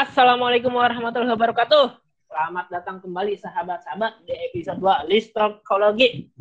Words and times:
Assalamualaikum 0.00 0.72
warahmatullahi 0.72 1.36
wabarakatuh. 1.36 1.92
Selamat 2.24 2.72
datang 2.72 3.04
kembali 3.04 3.36
sahabat-sahabat 3.36 4.24
di 4.24 4.32
episode 4.32 4.80
2 4.80 5.12
Listokologi. 5.12 6.32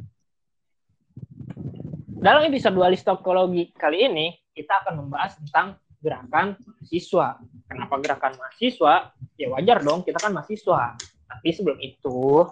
Dalam 2.23 2.47
episode 2.47 2.71
2 2.79 2.95
Listokologi 2.95 3.75
kali 3.75 4.07
ini, 4.07 4.31
kita 4.55 4.79
akan 4.79 5.03
membahas 5.03 5.35
tentang 5.43 5.75
gerakan 5.99 6.55
mahasiswa. 6.55 7.35
Kenapa 7.67 7.99
gerakan 7.99 8.39
mahasiswa? 8.39 9.11
Ya 9.35 9.51
wajar 9.51 9.83
dong, 9.83 10.07
kita 10.07 10.23
kan 10.23 10.31
mahasiswa. 10.31 10.95
Tapi 11.27 11.47
sebelum 11.51 11.83
itu, 11.83 12.47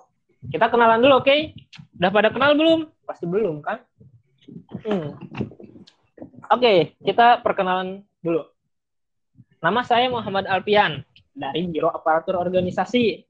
kita 0.52 0.68
kenalan 0.68 1.00
dulu, 1.00 1.24
oke? 1.24 1.32
Okay? 1.32 1.56
Udah 2.04 2.12
pada 2.12 2.36
kenal 2.36 2.52
belum? 2.52 2.84
Pasti 3.08 3.24
belum, 3.24 3.64
kan? 3.64 3.80
Hmm. 4.84 5.16
Oke, 6.52 6.60
okay, 6.60 6.78
kita 7.00 7.40
perkenalan 7.40 8.04
dulu. 8.20 8.44
Nama 9.58 9.82
saya 9.82 10.06
Muhammad 10.14 10.46
Alpian 10.46 11.02
dari 11.34 11.66
Biro 11.66 11.90
Aparatur 11.90 12.38
Organisasi. 12.38 13.26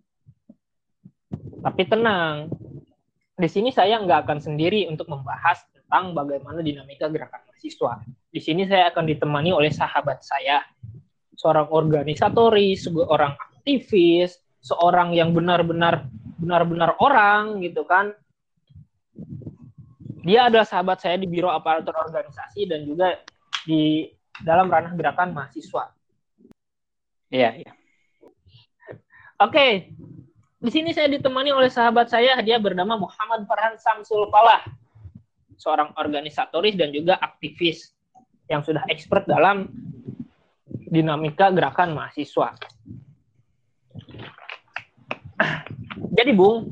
Tapi 1.63 1.83
tenang, 1.87 2.51
di 3.39 3.47
sini 3.47 3.71
saya 3.71 3.95
nggak 4.03 4.27
akan 4.27 4.39
sendiri 4.43 4.91
untuk 4.91 5.07
membahas 5.07 5.63
tentang 5.71 6.11
bagaimana 6.11 6.59
dinamika 6.59 7.07
gerakan 7.07 7.47
mahasiswa. 7.47 8.03
Di 8.27 8.43
sini 8.43 8.67
saya 8.67 8.91
akan 8.91 9.07
ditemani 9.07 9.55
oleh 9.55 9.71
sahabat 9.71 10.19
saya, 10.19 10.67
seorang 11.39 11.71
organisatoris, 11.71 12.91
seorang 12.91 13.31
aktivis, 13.39 14.35
seorang 14.59 15.15
yang 15.15 15.31
benar-benar 15.31 16.11
benar-benar 16.37 16.99
orang 16.99 17.63
gitu 17.63 17.87
kan. 17.87 18.11
Dia 20.27 20.51
adalah 20.51 20.67
sahabat 20.67 20.99
saya 20.99 21.15
di 21.15 21.25
Biro 21.31 21.47
Aparatur 21.47 21.95
Organisasi 21.95 22.67
dan 22.67 22.83
juga 22.83 23.15
di 23.63 24.11
dalam 24.43 24.67
ranah 24.67 24.91
gerakan 24.91 25.31
mahasiswa. 25.31 25.96
Iya, 27.27 27.49
iya. 27.59 27.71
Oke. 29.37 29.93
Di 30.57 30.73
sini 30.73 30.89
saya 30.89 31.05
ditemani 31.11 31.53
oleh 31.53 31.69
sahabat 31.69 32.09
saya, 32.09 32.41
dia 32.41 32.57
bernama 32.57 32.97
Muhammad 32.97 33.45
Farhan 33.45 33.77
Samsul 33.77 34.25
Falah. 34.33 34.65
Seorang 35.57 35.93
organisatoris 35.97 36.73
dan 36.77 36.89
juga 36.93 37.17
aktivis 37.17 37.93
yang 38.49 38.65
sudah 38.65 38.81
expert 38.89 39.29
dalam 39.29 39.69
dinamika 40.89 41.53
gerakan 41.53 41.93
mahasiswa. 41.93 42.57
Jadi, 46.17 46.31
Bung, 46.33 46.65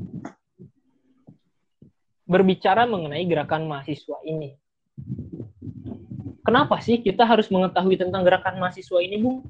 berbicara 2.26 2.90
mengenai 2.90 3.22
gerakan 3.22 3.70
mahasiswa 3.70 4.18
ini. 4.26 4.58
Kenapa 6.42 6.82
sih 6.82 6.98
kita 7.02 7.22
harus 7.22 7.46
mengetahui 7.50 7.94
tentang 7.98 8.26
gerakan 8.26 8.58
mahasiswa 8.58 8.98
ini, 8.98 9.22
Bung? 9.22 9.46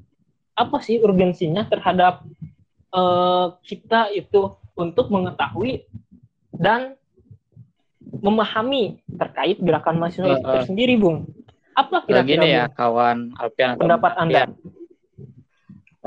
Apa 0.57 0.81
sih 0.81 0.97
urgensinya 0.97 1.69
terhadap 1.69 2.25
uh, 2.89 3.53
kita 3.61 4.09
itu 4.09 4.57
untuk 4.73 5.13
mengetahui 5.13 5.85
dan 6.49 6.97
memahami 8.01 8.97
terkait 9.05 9.61
gerakan 9.61 10.01
mahasiswa 10.01 10.33
uh, 10.33 10.41
itu 10.41 10.73
sendiri, 10.73 10.97
Bung? 10.97 11.29
Apa 11.77 12.01
kira-kira 12.09 12.41
Gini 12.41 12.57
ya, 12.57 12.65
kawan 12.73 13.37
Alpian 13.37 13.77
pendapat 13.77 14.17
Anda? 14.17 14.49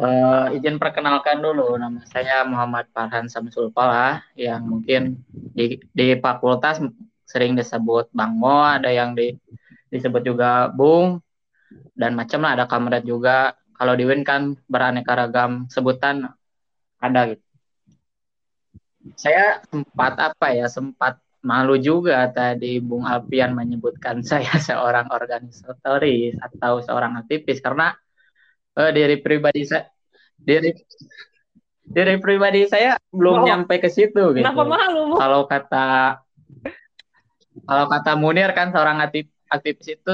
Uh, 0.01 0.51
izin 0.57 0.81
perkenalkan 0.81 1.45
dulu, 1.45 1.77
nama 1.77 2.01
saya 2.09 2.43
Muhammad 2.43 2.89
Farhan 2.91 3.29
Samsul 3.29 3.69
Pala, 3.71 4.25
yang 4.35 4.65
mungkin 4.65 5.21
di, 5.31 5.77
di 5.93 6.17
fakultas 6.19 6.81
sering 7.29 7.55
disebut 7.55 8.09
Bang 8.11 8.35
Mo, 8.41 8.65
ada 8.65 8.89
yang 8.89 9.13
di, 9.13 9.37
disebut 9.93 10.25
juga 10.25 10.73
Bung, 10.73 11.21
dan 11.95 12.17
macam 12.17 12.43
lah 12.43 12.57
ada 12.57 12.65
kamerat 12.65 13.05
juga 13.05 13.55
kalau 13.81 13.97
di 13.97 14.05
Win 14.05 14.29
kan 14.29 14.61
beraneka 14.69 15.17
ragam 15.17 15.65
sebutan 15.73 16.29
ada 17.01 17.33
gitu. 17.33 17.45
Saya 19.17 19.65
sempat 19.65 20.21
apa 20.21 20.53
ya, 20.53 20.69
sempat 20.69 21.17
malu 21.41 21.81
juga 21.81 22.29
tadi 22.29 22.77
Bung 22.85 23.09
Alpian 23.09 23.57
menyebutkan 23.57 24.21
saya 24.31 24.53
seorang 24.61 25.09
organisatoris 25.09 26.37
atau 26.37 26.85
seorang 26.85 27.25
aktivis 27.25 27.65
karena 27.65 27.97
uh, 28.77 28.93
diri 28.93 29.17
pribadi 29.25 29.65
saya 29.65 29.89
diri 30.37 30.77
diri 31.81 32.21
pribadi 32.21 32.69
saya 32.69 33.01
belum 33.09 33.37
oh. 33.41 33.45
nyampe 33.49 33.81
ke 33.81 33.89
situ 33.89 34.37
gitu. 34.37 34.45
Kenapa 34.45 34.69
malu? 34.69 35.17
Kalau 35.17 35.49
kata 35.49 35.87
kalau 37.65 37.87
kata 37.89 38.13
Munir 38.21 38.53
kan 38.53 38.77
seorang 38.77 39.01
aktif, 39.01 39.33
aktivis 39.49 39.97
itu 39.97 40.13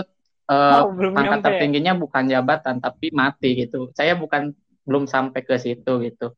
uh, 0.50 0.86
oh, 0.86 1.12
pangkat 1.12 1.40
tertingginya 1.42 1.98
bukan 1.98 2.26
jabatan 2.30 2.78
tapi 2.78 3.10
mati 3.10 3.66
gitu. 3.66 3.90
Saya 3.92 4.14
bukan 4.18 4.54
belum 4.86 5.10
sampai 5.10 5.42
ke 5.42 5.58
situ 5.58 5.92
gitu. 6.06 6.34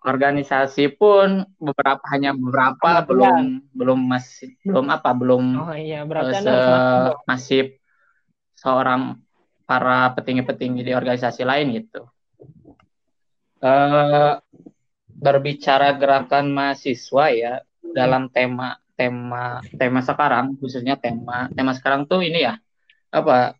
Organisasi 0.00 0.96
pun 0.96 1.44
beberapa 1.60 2.00
hanya 2.08 2.32
beberapa 2.32 3.04
belum 3.04 3.68
belum 3.76 4.00
masih 4.00 4.56
belum 4.64 4.88
apa 4.88 5.12
belum 5.12 5.44
oh, 5.60 5.76
iya, 5.76 6.08
berarti 6.08 6.40
uh, 6.40 6.40
se 6.40 6.56
masih 7.28 7.60
seorang 8.56 9.20
para 9.68 10.08
petinggi-petinggi 10.16 10.88
di 10.88 10.92
organisasi 10.96 11.44
lain 11.44 11.76
gitu. 11.76 12.08
Uh, 13.60 14.40
berbicara 15.20 15.92
gerakan 16.00 16.48
mahasiswa 16.48 17.24
ya 17.28 17.54
dalam 17.92 18.32
tema 18.32 18.80
tema 18.96 19.60
tema 19.76 20.00
sekarang 20.00 20.56
khususnya 20.56 20.96
tema 20.96 21.52
tema 21.52 21.76
sekarang 21.76 22.08
tuh 22.08 22.24
ini 22.24 22.48
ya 22.48 22.56
apa 23.10 23.58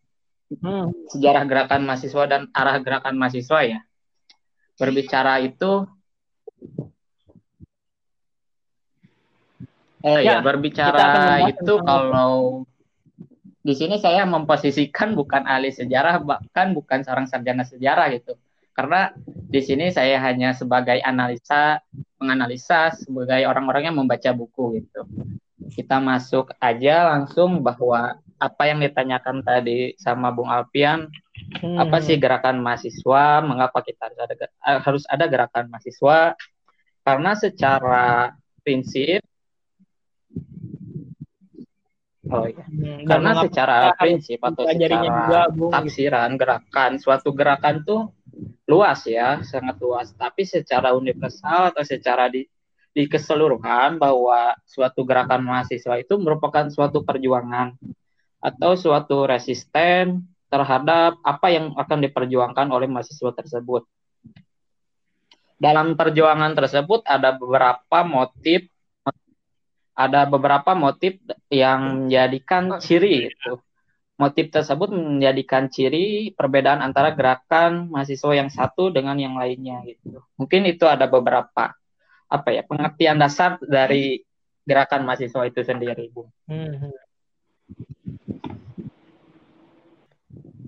hmm, 0.54 1.10
sejarah 1.10 1.44
gerakan 1.46 1.82
mahasiswa 1.86 2.24
dan 2.26 2.42
arah 2.54 2.76
gerakan 2.78 3.14
mahasiswa 3.18 3.60
ya. 3.66 3.80
Berbicara 4.78 5.42
itu 5.44 5.84
Eh 10.00 10.24
ya, 10.24 10.40
ya 10.40 10.44
berbicara 10.44 11.44
itu 11.52 11.76
kalau 11.84 12.64
di 13.60 13.76
sini 13.76 14.00
saya 14.00 14.24
memposisikan 14.24 15.12
bukan 15.12 15.44
ahli 15.44 15.68
sejarah 15.68 16.24
bahkan 16.24 16.72
bukan 16.72 17.04
seorang 17.04 17.28
sarjana 17.28 17.68
sejarah 17.68 18.08
gitu. 18.16 18.32
Karena 18.72 19.12
di 19.20 19.60
sini 19.60 19.92
saya 19.92 20.16
hanya 20.24 20.56
sebagai 20.56 20.96
analisa, 21.04 21.84
menganalisa 22.16 22.96
sebagai 22.96 23.44
orang-orang 23.44 23.92
yang 23.92 23.96
membaca 24.00 24.32
buku 24.32 24.80
gitu. 24.80 25.04
Kita 25.68 26.00
masuk 26.00 26.56
aja 26.56 27.12
langsung 27.12 27.60
bahwa 27.60 28.16
apa 28.40 28.72
yang 28.72 28.80
ditanyakan 28.80 29.44
tadi 29.44 29.92
sama 30.00 30.32
Bung 30.32 30.48
Alpian, 30.48 31.12
hmm. 31.60 31.76
apa 31.76 32.00
sih 32.00 32.16
gerakan 32.16 32.64
mahasiswa? 32.64 33.44
Mengapa 33.44 33.84
kita 33.84 34.08
harus 34.08 34.20
ada 34.24 34.34
eh, 34.48 34.80
harus 34.80 35.04
ada 35.04 35.24
gerakan 35.28 35.68
mahasiswa? 35.68 36.34
Karena 37.04 37.32
secara 37.36 38.32
prinsip 38.64 39.20
Oh 42.30 42.46
iya. 42.46 42.62
Hmm, 42.62 43.02
Karena 43.10 43.42
secara 43.42 43.90
prinsip 43.98 44.38
atau 44.38 44.62
secara 44.62 45.02
juga, 45.02 45.40
taksiran 45.50 46.38
gerakan 46.38 46.90
suatu 47.02 47.34
gerakan 47.34 47.82
tuh 47.82 48.14
luas 48.70 49.02
ya, 49.02 49.42
sangat 49.42 49.82
luas. 49.82 50.14
Tapi 50.14 50.46
secara 50.46 50.94
universal 50.94 51.74
atau 51.74 51.82
secara 51.82 52.30
di 52.30 52.46
di 52.90 53.06
keseluruhan 53.06 53.98
bahwa 53.98 54.54
suatu 54.66 55.06
gerakan 55.06 55.46
mahasiswa 55.46 55.94
itu 55.98 56.14
merupakan 56.18 56.66
suatu 56.70 57.06
perjuangan 57.06 57.74
atau 58.40 58.72
suatu 58.72 59.28
resisten 59.28 60.24
terhadap 60.50 61.20
apa 61.22 61.46
yang 61.52 61.76
akan 61.76 61.98
diperjuangkan 62.08 62.66
oleh 62.72 62.90
mahasiswa 62.90 63.30
tersebut. 63.36 63.86
Dalam 65.60 65.92
perjuangan 65.92 66.56
tersebut 66.56 67.04
ada 67.04 67.36
beberapa 67.36 68.00
motif 68.02 68.64
ada 69.92 70.24
beberapa 70.24 70.72
motif 70.72 71.20
yang 71.52 72.08
menjadikan 72.08 72.80
ciri 72.80 73.28
itu. 73.28 73.60
Motif 74.16 74.52
tersebut 74.52 74.92
menjadikan 74.92 75.68
ciri 75.68 76.32
perbedaan 76.32 76.80
antara 76.80 77.12
gerakan 77.12 77.88
mahasiswa 77.92 78.32
yang 78.36 78.48
satu 78.48 78.88
dengan 78.88 79.16
yang 79.20 79.36
lainnya 79.36 79.84
gitu. 79.84 80.24
Mungkin 80.40 80.64
itu 80.68 80.88
ada 80.88 81.04
beberapa 81.08 81.76
apa 82.30 82.48
ya 82.52 82.64
pengertian 82.64 83.20
dasar 83.20 83.60
dari 83.60 84.24
gerakan 84.64 85.08
mahasiswa 85.08 85.42
itu 85.44 85.60
sendiri, 85.64 86.08
Bu. 86.12 86.28
Hmm. 86.48 86.92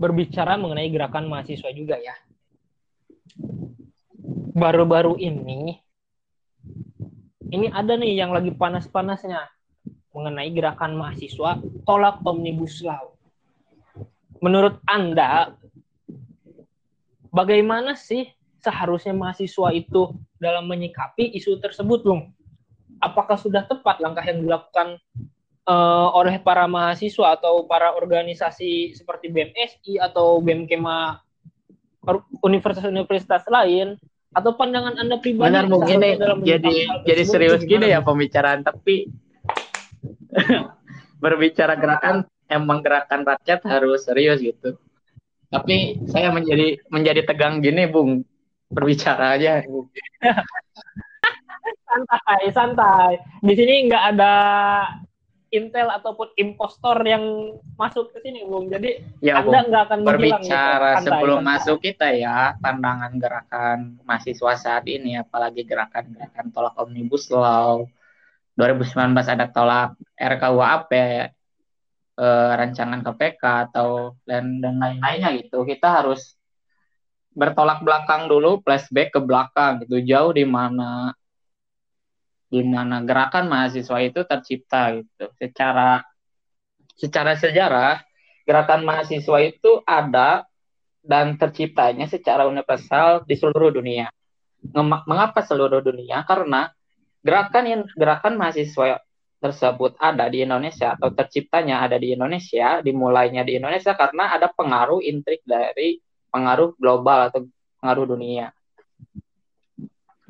Berbicara 0.03 0.59
mengenai 0.59 0.91
gerakan 0.91 1.31
mahasiswa 1.31 1.71
juga 1.71 1.95
ya. 2.03 2.19
Baru-baru 4.53 5.15
ini, 5.23 5.79
ini 7.55 7.67
ada 7.71 7.95
nih 7.95 8.19
yang 8.19 8.35
lagi 8.35 8.51
panas-panasnya 8.51 9.47
mengenai 10.11 10.51
gerakan 10.51 10.99
mahasiswa 10.99 11.63
tolak 11.87 12.19
omnibus 12.27 12.83
law. 12.83 13.15
Menurut 14.43 14.83
Anda, 14.91 15.55
bagaimana 17.31 17.95
sih 17.95 18.27
seharusnya 18.59 19.15
mahasiswa 19.15 19.71
itu 19.71 20.19
dalam 20.43 20.67
menyikapi 20.67 21.31
isu 21.39 21.63
tersebut, 21.63 22.03
Bung? 22.03 22.35
Apakah 22.99 23.39
sudah 23.39 23.63
tepat 23.71 24.03
langkah 24.03 24.27
yang 24.27 24.43
dilakukan 24.43 24.99
uh, 25.67 26.09
oleh 26.17 26.39
para 26.41 26.67
mahasiswa 26.67 27.39
atau 27.39 27.67
para 27.67 27.95
organisasi 27.95 28.97
seperti 28.97 29.31
BMSI 29.31 29.99
atau 29.99 30.41
BMKema 30.43 31.23
universitas-universitas 32.43 33.47
lain 33.47 33.95
atau 34.33 34.57
pandangan 34.57 34.97
anda 34.97 35.21
pribadi 35.21 35.55
benar 35.55 35.69
mungkin 35.69 36.01
jadi 36.43 37.05
jadi 37.05 37.23
serius 37.23 37.63
gini 37.63 37.93
ya 37.93 38.01
pembicaraan 38.01 38.65
tapi 38.65 39.13
berbicara 41.23 41.79
gerakan 41.79 42.27
emang 42.53 42.85
gerakan 42.85 43.25
rakyat 43.25 43.65
harus 43.65 44.05
serius 44.05 44.45
gitu. 44.45 44.77
Tapi 45.53 46.01
saya 46.09 46.33
menjadi 46.33 46.81
menjadi 46.89 47.29
tegang 47.29 47.61
gini 47.61 47.85
bung. 47.89 48.25
Berbicara 48.73 49.37
aja 49.37 49.61
santai 51.87 52.43
santai. 52.57 53.13
Di 53.45 53.53
sini 53.53 53.89
nggak 53.89 54.05
ada 54.17 54.35
intel 55.53 55.93
ataupun 55.93 56.33
impostor 56.41 56.97
yang 57.05 57.55
masuk 57.77 58.09
ke 58.17 58.25
sini 58.25 58.49
bung. 58.49 58.73
Jadi 58.73 59.05
ya, 59.21 59.45
anda 59.45 59.69
nggak 59.69 59.83
akan 59.85 60.01
berbicara 60.01 60.91
gitu. 60.97 61.13
sebelum 61.13 61.41
masuk 61.45 61.79
kita 61.85 62.09
ya 62.17 62.57
pandangan 62.57 63.13
gerakan 63.21 64.01
mahasiswa 64.09 64.53
saat 64.57 64.89
ini 64.89 65.21
apalagi 65.21 65.69
gerakan-gerakan 65.69 66.49
tolak 66.51 66.75
omnibus 66.81 67.29
law. 67.29 67.85
2019 68.57 69.13
ada 69.17 69.47
tolak 69.53 69.93
RKUHP 70.17 70.93
eh, 70.97 72.53
rancangan 72.57 73.01
KPK 73.05 73.43
atau 73.69 74.17
dan 74.25 74.65
dan 74.65 74.81
lain-lainnya 74.81 75.37
gitu. 75.37 75.69
Kita 75.69 76.01
harus 76.01 76.33
bertolak 77.37 77.85
belakang 77.85 78.29
dulu, 78.29 78.61
flashback 78.65 79.13
ke 79.13 79.21
belakang 79.21 79.85
gitu, 79.85 80.01
jauh 80.05 80.33
di 80.33 80.45
mana 80.45 81.13
di 82.53 82.61
mana 82.61 83.01
gerakan 83.01 83.49
mahasiswa 83.49 83.97
itu 84.05 84.21
tercipta 84.29 85.01
gitu. 85.01 85.25
Secara 85.41 86.05
secara 86.93 87.33
sejarah, 87.33 88.05
gerakan 88.45 88.85
mahasiswa 88.85 89.39
itu 89.41 89.81
ada 89.89 90.45
dan 91.01 91.41
terciptanya 91.41 92.05
secara 92.13 92.45
universal 92.45 93.25
di 93.25 93.41
seluruh 93.41 93.73
dunia. 93.73 94.13
Mengapa 95.09 95.41
seluruh 95.41 95.81
dunia? 95.81 96.29
Karena 96.29 96.69
gerakan 97.25 97.89
gerakan 97.97 98.37
mahasiswa 98.37 99.01
tersebut 99.43 99.99
ada 99.99 100.29
di 100.29 100.45
Indonesia 100.45 100.95
atau 100.95 101.11
terciptanya 101.11 101.83
ada 101.83 101.97
di 101.97 102.15
Indonesia, 102.15 102.85
dimulainya 102.85 103.43
di 103.43 103.59
Indonesia 103.59 103.97
karena 103.97 104.37
ada 104.37 104.53
pengaruh 104.53 105.03
intrik 105.03 105.43
dari 105.43 105.99
pengaruh 106.31 106.77
global 106.77 107.33
atau 107.33 107.49
pengaruh 107.81 108.15
dunia. 108.15 108.53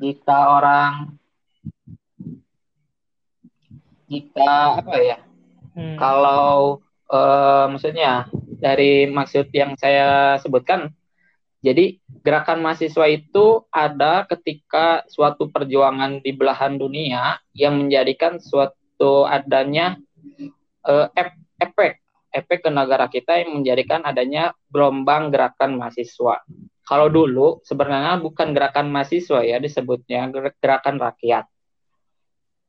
Jika 0.01 0.57
orang 0.57 1.13
kita 4.13 4.83
apa 4.85 4.97
ya? 5.01 5.17
Hmm. 5.73 5.97
Kalau 5.97 6.79
uh, 7.09 7.65
maksudnya 7.73 8.29
dari 8.61 9.09
maksud 9.09 9.49
yang 9.49 9.73
saya 9.73 10.37
sebutkan, 10.37 10.93
jadi 11.63 11.97
gerakan 12.21 12.61
mahasiswa 12.61 13.07
itu 13.09 13.65
ada 13.73 14.27
ketika 14.29 15.01
suatu 15.09 15.49
perjuangan 15.49 16.19
di 16.21 16.31
belahan 16.35 16.77
dunia 16.77 17.41
yang 17.57 17.79
menjadikan 17.79 18.37
suatu 18.37 19.25
adanya 19.25 19.97
uh, 20.85 21.07
efek 21.57 22.03
efek 22.33 22.65
ke 22.65 22.69
negara 22.73 23.07
kita 23.07 23.39
yang 23.45 23.61
menjadikan 23.61 24.01
adanya 24.03 24.51
gelombang 24.73 25.29
gerakan 25.29 25.77
mahasiswa. 25.77 26.41
Kalau 26.83 27.07
dulu 27.07 27.63
sebenarnya 27.63 28.19
bukan 28.19 28.51
gerakan 28.51 28.91
mahasiswa 28.91 29.39
ya 29.45 29.61
disebutnya 29.61 30.27
gerakan 30.59 30.99
rakyat. 30.99 31.47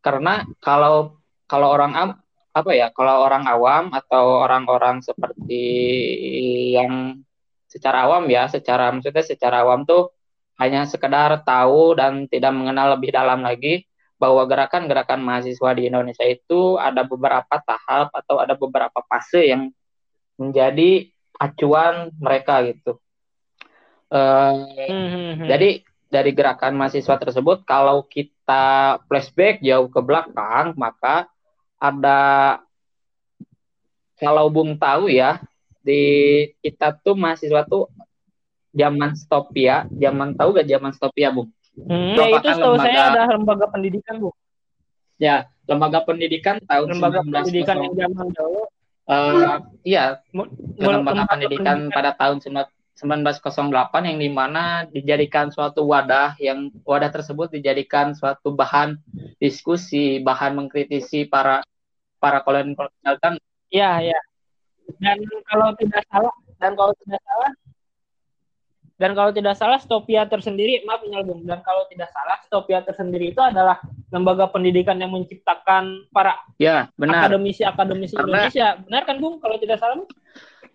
Karena 0.05 0.45
kalau 0.61 1.19
kalau 1.47 1.73
orang 1.73 2.19
apa 2.55 2.71
ya 2.71 2.95
kalau 2.95 3.27
orang 3.27 3.45
awam 3.51 3.91
atau 3.91 4.47
orang-orang 4.47 5.03
seperti 5.03 5.67
yang 6.79 7.19
secara 7.67 8.07
awam 8.07 8.31
ya 8.31 8.47
secara 8.47 8.95
maksudnya 8.95 9.27
secara 9.27 9.67
awam 9.67 9.83
tuh 9.83 10.15
hanya 10.63 10.87
sekedar 10.87 11.43
tahu 11.43 11.99
dan 11.99 12.31
tidak 12.31 12.55
mengenal 12.55 12.95
lebih 12.95 13.11
dalam 13.11 13.43
lagi 13.43 13.83
bahwa 14.15 14.47
gerakan-gerakan 14.47 15.19
mahasiswa 15.19 15.71
di 15.75 15.91
Indonesia 15.91 16.23
itu 16.23 16.79
ada 16.79 17.03
beberapa 17.03 17.59
tahap 17.59 18.15
atau 18.15 18.39
ada 18.39 18.55
beberapa 18.55 19.03
fase 19.11 19.51
yang 19.51 19.75
menjadi 20.39 21.11
acuan 21.43 22.15
mereka 22.23 22.63
gitu. 22.71 23.03
Uh, 24.15 24.71
hmm, 24.87 25.51
Jadi 25.51 25.83
dari 26.07 26.31
gerakan 26.31 26.79
mahasiswa 26.79 27.19
tersebut, 27.19 27.67
kalau 27.67 28.07
kita 28.07 29.03
flashback 29.11 29.59
jauh 29.59 29.91
ke 29.91 29.99
belakang, 29.99 30.79
maka 30.79 31.27
ada 31.85 32.21
kalau 34.17 34.49
Bung 34.49 34.81
tahu 34.81 35.13
ya 35.13 35.45
di 35.85 36.01
kita 36.65 36.97
tuh 36.97 37.13
mahasiswa 37.13 37.69
tuh 37.69 37.93
zaman 38.75 39.13
stopia, 39.15 39.87
zaman 39.93 40.35
tahu 40.35 40.57
gak 40.57 40.69
zaman 40.69 40.93
stopia 40.97 41.29
Bung? 41.31 41.53
Hmm, 41.75 42.15
ya 42.15 42.39
itu 42.39 42.49
lembaga, 42.55 42.83
saya 42.87 43.01
ada 43.11 43.23
lembaga 43.35 43.67
pendidikan, 43.67 44.15
Bu. 44.23 44.31
Ya, 45.19 45.51
lembaga 45.67 46.07
pendidikan 46.07 46.63
tahun 46.63 46.87
lembaga 46.99 47.19
19 47.23 47.35
pendidikan 47.35 47.77
yang 47.83 47.95
zaman 47.95 48.27
dahulu. 48.31 48.63
Uh, 49.05 49.59
iya, 49.85 50.23
lembaga 50.79 51.29
pendidikan 51.29 51.91
pada 51.91 52.15
tahun 52.15 52.41
1908 52.41 54.09
yang 54.09 54.19
di 54.23 54.31
mana 54.31 54.87
dijadikan 54.89 55.51
suatu 55.51 55.85
wadah 55.85 56.39
yang 56.39 56.71
wadah 56.87 57.11
tersebut 57.11 57.53
dijadikan 57.59 58.15
suatu 58.15 58.55
bahan 58.55 58.97
diskusi, 59.43 60.23
bahan 60.23 60.55
mengkritisi 60.57 61.27
para 61.27 61.61
para 62.25 62.41
kolonial 62.41 63.17
kan. 63.21 63.37
Iya, 63.69 64.01
iya. 64.01 64.21
Dan 64.97 65.21
kalau 65.45 65.77
tidak 65.77 66.01
salah 66.09 66.33
dan 66.57 66.73
kalau 66.73 66.93
tidak 67.05 67.21
salah 67.21 67.53
dan 68.95 69.11
kalau 69.19 69.35
tidak 69.35 69.59
salah 69.59 69.79
Stopia 69.83 70.23
tersendiri, 70.23 70.87
maaf 70.87 71.03
Bung, 71.27 71.43
dan 71.43 71.59
kalau 71.67 71.83
tidak 71.91 72.15
salah 72.15 72.39
Stopia 72.47 72.79
tersendiri 72.79 73.35
itu 73.35 73.43
adalah 73.43 73.83
lembaga 74.15 74.47
pendidikan 74.47 74.95
yang 74.95 75.11
menciptakan 75.11 76.07
para 76.15 76.39
ya, 76.63 76.87
benar. 76.95 77.27
akademisi-akademisi 77.27 78.15
Indonesia. 78.15 78.79
Benar 78.87 79.03
kan 79.03 79.19
Bung 79.19 79.43
kalau 79.43 79.59
tidak 79.59 79.83
salah 79.83 79.99
Bung? 79.99 80.11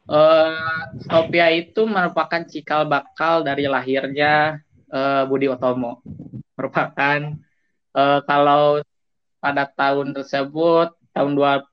Uh, 0.03 0.83
Stopia 0.99 1.47
itu 1.55 1.87
merupakan 1.87 2.43
cikal 2.43 2.83
bakal 2.91 3.39
dari 3.47 3.71
lahirnya 3.71 4.59
uh, 4.91 5.23
Budi 5.23 5.47
Otomo. 5.47 6.03
Merupakan 6.59 7.39
uh, 7.95 8.19
kalau 8.27 8.83
pada 9.39 9.63
tahun 9.63 10.11
tersebut 10.11 10.91
tahun 11.13 11.33
20 11.37 11.69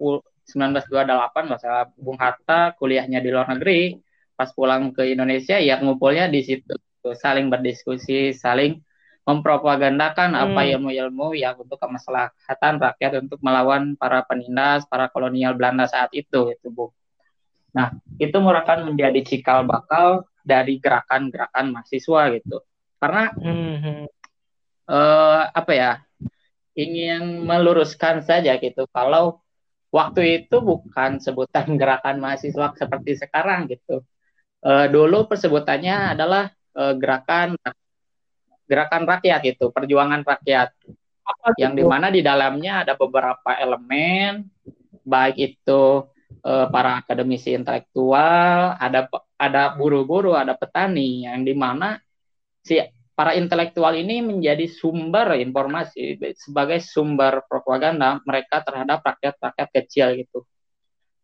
1928 0.47 1.51
masa 1.51 1.91
Bung 1.99 2.19
Hatta 2.23 2.71
kuliahnya 2.79 3.19
di 3.19 3.35
luar 3.35 3.51
negeri 3.51 3.99
pas 4.39 4.53
pulang 4.55 4.95
ke 4.95 5.11
Indonesia 5.11 5.59
ya 5.59 5.83
ngumpulnya 5.83 6.31
di 6.31 6.45
situ 6.45 6.77
saling 7.03 7.51
berdiskusi 7.51 8.31
saling 8.31 8.79
mempropagandakan 9.27 10.39
hmm. 10.39 10.43
apa 10.47 10.61
ilmu-ilmu 10.71 11.35
yang 11.35 11.59
untuk 11.59 11.83
kemaslahatan 11.83 12.79
rakyat 12.79 13.27
untuk 13.27 13.43
melawan 13.43 13.99
para 13.99 14.23
penindas 14.23 14.87
para 14.87 15.11
kolonial 15.11 15.59
Belanda 15.59 15.91
saat 15.91 16.15
itu 16.15 16.55
itu 16.55 16.71
bu 16.71 16.95
nah 17.75 17.91
itu 18.23 18.39
merupakan 18.39 18.87
menjadi 18.87 19.21
cikal 19.27 19.67
bakal 19.67 20.31
dari 20.47 20.79
gerakan-gerakan 20.79 21.75
mahasiswa 21.75 22.23
gitu 22.39 22.63
karena 23.03 23.35
hmm. 23.35 24.07
eh, 24.87 25.43
apa 25.51 25.73
ya 25.75 25.91
ingin 26.77 27.43
meluruskan 27.43 28.21
saja 28.21 28.61
gitu 28.61 28.85
kalau 28.93 29.41
waktu 29.89 30.45
itu 30.45 30.61
bukan 30.61 31.19
sebutan 31.19 31.75
gerakan 31.81 32.21
mahasiswa 32.21 32.77
seperti 32.77 33.17
sekarang 33.17 33.73
gitu 33.73 34.05
uh, 34.63 34.87
dulu 34.87 35.27
persebutannya 35.27 36.15
adalah 36.15 36.53
uh, 36.77 36.95
gerakan 36.95 37.57
gerakan 38.67 39.07
rakyat 39.07 39.41
itu, 39.47 39.71
perjuangan 39.71 40.27
rakyat. 40.27 40.75
Apa 41.27 41.59
yang 41.59 41.75
itu? 41.75 41.83
di 41.83 41.85
mana 41.87 42.07
di 42.11 42.21
dalamnya 42.23 42.87
ada 42.87 42.95
beberapa 42.99 43.55
elemen, 43.59 44.47
baik 45.07 45.37
itu 45.39 46.07
uh, 46.43 46.67
para 46.71 47.03
akademisi 47.03 47.55
intelektual, 47.55 48.75
ada 48.79 49.11
ada 49.39 49.75
buru-buru, 49.75 50.35
ada 50.35 50.55
petani, 50.55 51.27
yang 51.27 51.43
di 51.47 51.55
mana 51.55 51.99
si 52.63 52.79
para 53.17 53.33
intelektual 53.33 53.97
ini 53.97 54.21
menjadi 54.21 54.69
sumber 54.69 55.41
informasi 55.41 56.21
sebagai 56.37 56.85
sumber 56.85 57.49
propaganda 57.49 58.21
mereka 58.29 58.61
terhadap 58.61 59.01
rakyat-rakyat 59.01 59.69
kecil 59.73 60.09
gitu. 60.21 60.45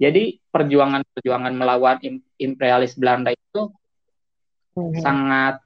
Jadi 0.00 0.40
perjuangan-perjuangan 0.49 1.52
melawan 1.52 2.00
imperialis 2.40 2.96
Belanda 2.96 3.37
itu 3.37 3.68
hmm. 4.72 5.04
sangat 5.04 5.61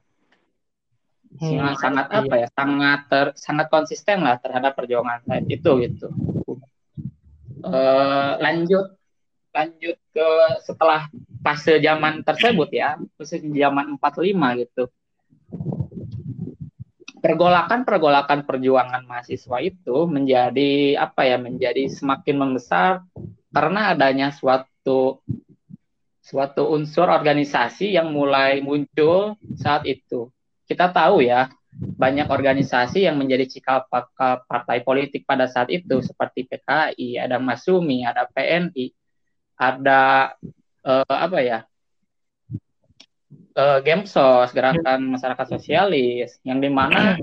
hmm. 1.39 1.47
sangat 1.47 1.75
sangat 1.79 2.07
apa 2.11 2.33
ya 2.35 2.47
sangat 2.51 2.99
ter, 3.07 3.27
sangat 3.39 3.67
konsisten 3.71 4.27
lah 4.27 4.35
terhadap 4.43 4.75
perjuangan 4.75 5.23
saya 5.23 5.41
itu 5.47 5.71
gitu. 5.79 6.11
Uh, 7.63 8.35
lanjut 8.43 8.99
lanjut 9.55 9.97
ke 10.11 10.27
setelah 10.61 11.07
fase 11.41 11.79
zaman 11.79 12.21
tersebut 12.21 12.69
ya, 12.75 12.99
fase 13.15 13.39
zaman 13.39 13.95
45 13.95 14.61
gitu. 14.67 14.83
Pergolakan-pergolakan 17.17 18.45
perjuangan 18.45 19.03
mahasiswa 19.09 19.57
itu 19.61 20.05
menjadi 20.05 21.01
apa 21.01 21.25
ya 21.25 21.37
menjadi 21.41 21.89
semakin 21.89 22.35
membesar 22.37 23.01
karena 23.49 23.97
adanya 23.97 24.29
suatu 24.29 25.25
suatu 26.27 26.75
unsur 26.75 27.07
organisasi 27.07 27.95
yang 27.95 28.11
mulai 28.11 28.59
muncul 28.59 29.39
saat 29.55 29.87
itu. 29.87 30.27
Kita 30.67 30.91
tahu 30.91 31.23
ya, 31.23 31.47
banyak 31.71 32.27
organisasi 32.27 33.07
yang 33.07 33.15
menjadi 33.15 33.47
cikal 33.47 33.87
bakal 33.87 34.43
partai 34.43 34.83
politik 34.83 35.23
pada 35.23 35.47
saat 35.47 35.71
itu 35.71 36.03
seperti 36.03 36.43
PKI, 36.43 37.23
ada 37.23 37.39
Masumi, 37.39 38.03
ada 38.03 38.27
PNI, 38.27 38.91
ada 39.55 40.35
uh, 40.83 41.15
apa 41.15 41.39
ya? 41.39 41.59
Uh, 43.57 43.81
Gemsos, 43.81 44.53
Gerakan 44.53 45.17
Masyarakat 45.17 45.57
Sosialis, 45.57 46.37
yang 46.45 46.61
di 46.61 46.69
mana 46.69 47.17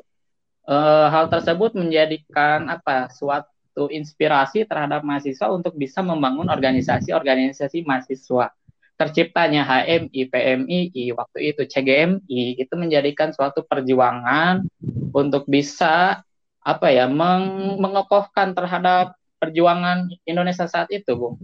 uh, 0.67 1.07
hal 1.07 1.31
tersebut 1.31 1.79
menjadikan 1.79 2.67
apa 2.67 3.07
suatu 3.07 3.87
inspirasi 3.87 4.67
terhadap 4.67 5.07
mahasiswa 5.07 5.47
untuk 5.55 5.79
bisa 5.79 6.03
membangun 6.03 6.51
organisasi-organisasi 6.51 7.87
mahasiswa 7.87 8.51
terciptanya 8.95 9.67
HMI, 9.67 10.21
PMII, 10.31 11.05
waktu 11.19 11.39
itu 11.55 11.63
CGMI 11.67 12.63
itu 12.63 12.75
menjadikan 12.79 13.35
suatu 13.35 13.67
perjuangan 13.67 14.63
untuk 15.11 15.51
bisa 15.51 16.23
apa 16.63 16.87
ya 16.95 17.11
meng 17.11 17.79
mengokohkan 17.83 18.55
terhadap 18.55 19.19
perjuangan 19.43 20.09
Indonesia 20.25 20.71
saat 20.71 20.89
itu, 20.95 21.11
Bung. 21.19 21.43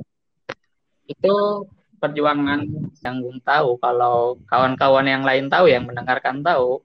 Itu 1.10 1.66
perjuangan 2.00 2.64
yang 3.04 3.16
Bung 3.20 3.38
tahu 3.44 3.76
kalau 3.76 4.40
kawan-kawan 4.48 5.04
yang 5.04 5.22
lain 5.22 5.52
tahu 5.52 5.68
yang 5.68 5.84
mendengarkan 5.84 6.40
tahu 6.40 6.80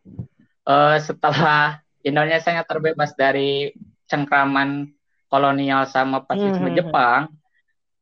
uh, 0.67 0.99
setelah 0.99 1.79
Indonesia 2.03 2.51
yang 2.51 2.67
terbebas 2.67 3.15
dari 3.15 3.71
cengkraman 4.05 4.93
kolonial 5.31 5.87
sama 5.89 6.21
fasisme 6.27 6.67
mm 6.67 6.69
-hmm. 6.69 6.77
Jepang 6.77 7.21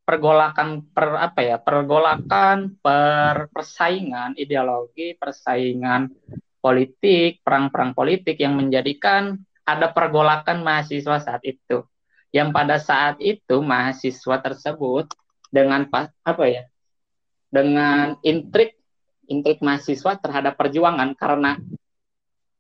pergolakan 0.03 0.83
per 0.91 1.15
apa 1.15 1.39
ya 1.39 1.55
pergolakan 1.61 2.75
per 2.83 3.47
persaingan 3.55 4.35
ideologi 4.35 5.15
persaingan 5.15 6.11
politik 6.59 7.39
perang-perang 7.39 7.95
politik 7.95 8.35
yang 8.35 8.59
menjadikan 8.59 9.39
ada 9.63 9.87
pergolakan 9.95 10.59
mahasiswa 10.59 11.23
saat 11.23 11.39
itu 11.47 11.87
yang 12.35 12.51
pada 12.51 12.83
saat 12.83 13.15
itu 13.23 13.63
mahasiswa 13.63 14.43
tersebut 14.43 15.07
dengan 15.47 15.87
apa 16.27 16.43
ya 16.51 16.67
dengan 17.53 18.17
intrik 18.25 18.73
intrik 19.29 19.61
mahasiswa 19.61 20.17
terhadap 20.17 20.57
perjuangan 20.57 21.13
karena 21.13 21.61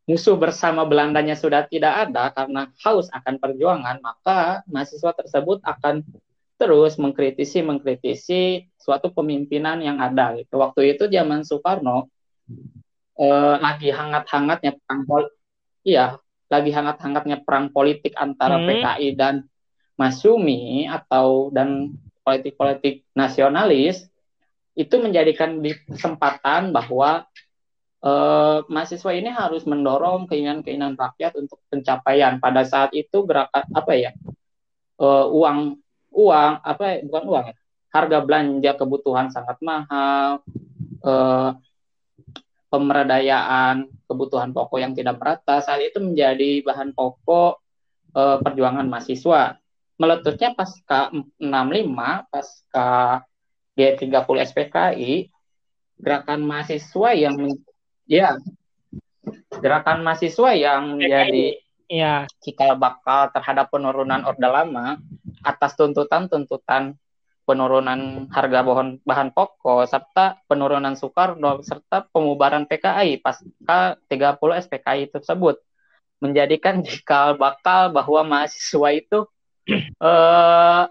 musuh 0.05 0.37
bersama 0.37 0.85
Belandanya 0.85 1.33
sudah 1.33 1.65
tidak 1.65 2.07
ada 2.07 2.29
karena 2.29 2.69
haus 2.85 3.09
akan 3.09 3.41
perjuangan 3.41 3.97
maka 4.03 4.61
mahasiswa 4.69 5.11
tersebut 5.17 5.65
akan 5.65 6.05
terus 6.61 7.01
mengkritisi 7.01 7.65
mengkritisi 7.65 8.69
suatu 8.77 9.09
pemimpinan 9.09 9.81
yang 9.81 9.97
ada 9.97 10.37
gitu. 10.37 10.61
Waktu 10.61 10.95
itu 10.95 11.09
zaman 11.09 11.41
Soekarno 11.41 12.13
eh, 13.17 13.55
lagi 13.57 13.89
hangat-hangatnya 13.89 14.77
perang 14.77 15.01
politik, 15.09 15.35
iya, 15.81 16.21
lagi 16.47 16.69
hangat-hangatnya 16.69 17.41
perang 17.41 17.73
politik 17.73 18.13
antara 18.13 18.61
hmm. 18.61 18.67
PKI 18.69 19.09
dan 19.17 19.35
Masumi 19.97 20.85
atau 20.89 21.49
dan 21.53 21.97
politik-politik 22.23 23.05
nasionalis 23.13 24.12
itu 24.73 24.95
menjadikan 24.97 25.61
kesempatan 25.89 26.73
bahwa 26.73 27.25
eh, 28.01 28.59
mahasiswa 28.67 29.11
ini 29.13 29.29
harus 29.29 29.63
mendorong 29.69 30.25
keinginan-keinginan 30.29 30.97
rakyat 30.97 31.37
untuk 31.37 31.61
pencapaian. 31.69 32.41
Pada 32.41 32.65
saat 32.65 32.91
itu 32.97 33.25
gerakan 33.25 33.65
apa 33.73 33.93
ya? 33.93 34.11
Eh, 35.03 35.25
uang 35.29 35.75
uang 36.13 36.51
apa 36.61 37.01
bukan 37.09 37.23
uang 37.25 37.45
ya 37.49 37.55
harga 37.93 38.17
belanja 38.25 38.71
kebutuhan 38.77 39.27
sangat 39.33 39.57
mahal 39.65 40.41
eh, 41.01 41.51
kebutuhan 44.09 44.49
pokok 44.53 44.77
yang 44.81 44.93
tidak 44.97 45.17
merata 45.21 45.61
saat 45.61 45.81
itu 45.81 46.01
menjadi 46.01 46.61
bahan 46.65 46.93
pokok 46.93 47.61
eh, 48.13 48.37
perjuangan 48.41 48.85
mahasiswa 48.87 49.57
meletusnya 49.97 50.53
pasca 50.57 51.09
65 51.37 52.31
pasca 52.31 53.21
G30 53.73 54.27
SPKI 54.53 55.29
gerakan 55.97 56.39
mahasiswa 56.45 57.09
yang 57.15 57.35
ya 58.05 58.37
gerakan 59.61 60.03
mahasiswa 60.03 60.51
yang 60.53 60.99
menjadi 60.99 61.57
ya 61.87 62.25
cikal 62.41 62.75
bakal 62.75 63.29
terhadap 63.31 63.69
penurunan 63.69 64.25
Orde 64.25 64.49
Lama 64.49 64.97
atas 65.43 65.77
tuntutan-tuntutan 65.77 66.97
penurunan 67.43 68.31
harga 68.31 68.59
bahan, 68.63 69.03
bahan 69.03 69.29
pokok 69.35 69.83
serta 69.83 70.39
penurunan 70.47 70.95
Soekarno 70.95 71.59
serta 71.59 72.07
pemubaran 72.07 72.63
PKI 72.63 73.19
pasca 73.19 73.99
30 74.07 74.63
SPKI 74.63 75.11
tersebut 75.11 75.59
menjadikan 76.23 76.79
cikal 76.87 77.35
bakal 77.35 77.91
bahwa 77.91 78.23
mahasiswa 78.23 78.89
itu 78.95 79.19
eh, 80.07 80.83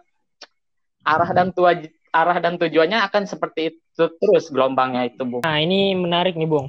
arah 1.03 1.31
dan 1.33 1.51
tua 1.51 1.73
arah 2.13 2.39
dan 2.39 2.61
tujuannya 2.61 3.01
akan 3.09 3.25
seperti 3.25 3.73
itu 3.73 4.05
terus 4.21 4.53
gelombangnya 4.53 5.09
itu 5.09 5.25
Bung. 5.25 5.43
Nah 5.43 5.57
ini 5.59 5.97
menarik 5.97 6.37
nih 6.37 6.49
Bung. 6.49 6.69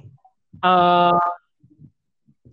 Uh, 0.64 1.20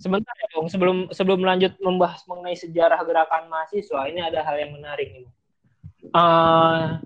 Sebentar 0.00 0.32
ya 0.32 0.48
Bung, 0.56 0.72
sebelum 0.72 0.98
sebelum 1.12 1.44
lanjut 1.44 1.76
membahas 1.84 2.24
mengenai 2.24 2.56
sejarah 2.56 3.04
gerakan 3.04 3.52
mahasiswa, 3.52 4.08
ini 4.08 4.24
ada 4.24 4.40
hal 4.40 4.56
yang 4.56 4.72
menarik 4.72 5.12
nih. 5.12 5.28
Uh, 6.16 6.96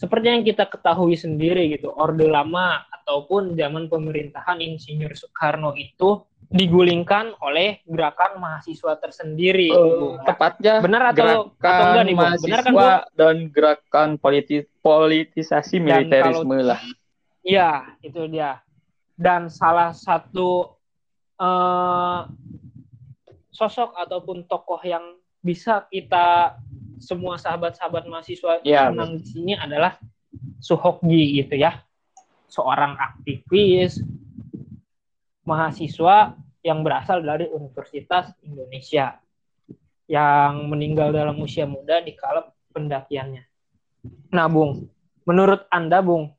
seperti 0.00 0.26
yang 0.32 0.40
kita 0.40 0.64
ketahui 0.64 1.20
sendiri 1.20 1.68
gitu, 1.76 1.92
Orde 1.92 2.24
Lama 2.24 2.80
ataupun 2.88 3.52
zaman 3.60 3.92
pemerintahan 3.92 4.56
Insinyur 4.56 5.12
Soekarno 5.12 5.76
itu 5.76 6.24
digulingkan 6.50 7.38
oleh 7.38 7.78
gerakan 7.86 8.42
mahasiswa 8.42 8.98
tersendiri. 8.98 9.70
Uh, 9.70 10.18
tepatnya 10.26 10.82
benar 10.82 11.14
atau, 11.14 11.54
atau 11.54 11.84
enggak 11.94 12.04
nih, 12.10 12.14
Bung? 12.18 12.34
Benar 12.42 12.60
kan, 12.66 12.72
Bung? 12.74 12.90
dan 13.14 13.36
gerakan 13.54 14.08
politi 14.18 14.66
politisasi 14.82 15.78
militerisme 15.78 16.58
lah. 16.66 16.82
Iya, 17.46 17.94
itu 18.02 18.26
dia. 18.26 18.58
Dan 19.14 19.46
salah 19.46 19.94
satu 19.94 20.74
uh, 21.38 22.26
sosok 23.54 23.94
ataupun 23.94 24.50
tokoh 24.50 24.82
yang 24.82 25.16
bisa 25.40 25.86
kita 25.86 26.58
semua 27.00 27.40
sahabat-sahabat 27.40 28.04
mahasiswa 28.10 28.60
ya, 28.60 28.92
menang 28.92 29.22
di 29.22 29.24
sini 29.24 29.52
adalah 29.56 29.96
Suhokji 30.60 31.42
gitu 31.42 31.56
ya 31.56 31.80
seorang 32.50 32.94
aktivis 32.98 34.02
mahasiswa 35.50 36.38
yang 36.62 36.86
berasal 36.86 37.18
dari 37.26 37.50
Universitas 37.50 38.30
Indonesia 38.46 39.18
yang 40.06 40.70
meninggal 40.70 41.10
dalam 41.10 41.38
usia 41.42 41.66
muda 41.66 41.98
di 42.02 42.14
kala 42.14 42.46
pendakiannya. 42.70 43.42
Nah, 44.30 44.46
Bung, 44.46 44.86
menurut 45.26 45.66
Anda, 45.70 45.98
Bung, 46.02 46.30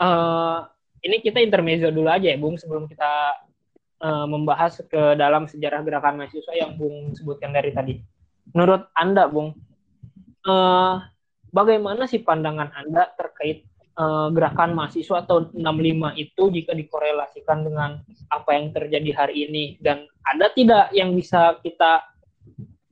uh, 0.00 0.58
ini 1.04 1.20
kita 1.20 1.40
intermezzo 1.44 1.92
dulu 1.92 2.08
aja 2.08 2.32
ya, 2.32 2.38
Bung, 2.40 2.56
sebelum 2.56 2.88
kita 2.88 3.12
uh, 4.04 4.26
membahas 4.28 4.80
ke 4.84 5.16
dalam 5.16 5.48
sejarah 5.48 5.84
gerakan 5.84 6.24
mahasiswa 6.24 6.52
yang 6.56 6.76
Bung 6.76 7.12
sebutkan 7.16 7.52
dari 7.52 7.72
tadi. 7.72 8.00
Menurut 8.52 8.88
Anda, 8.96 9.28
Bung, 9.28 9.56
uh, 10.48 11.00
bagaimana 11.52 12.04
sih 12.08 12.20
pandangan 12.20 12.72
Anda 12.72 13.08
terkait 13.16 13.64
uh, 13.98 14.28
gerakan 14.30 14.78
mahasiswa 14.78 15.26
tahun 15.26 15.50
65 15.58 16.22
itu 16.22 16.42
jika 16.54 16.72
dikorelasikan 16.72 17.66
dengan 17.66 18.00
apa 18.30 18.50
yang 18.54 18.70
terjadi 18.70 19.10
hari 19.12 19.50
ini? 19.50 19.64
Dan 19.82 20.06
ada 20.22 20.48
tidak 20.54 20.94
yang 20.94 21.12
bisa 21.18 21.58
kita 21.60 22.06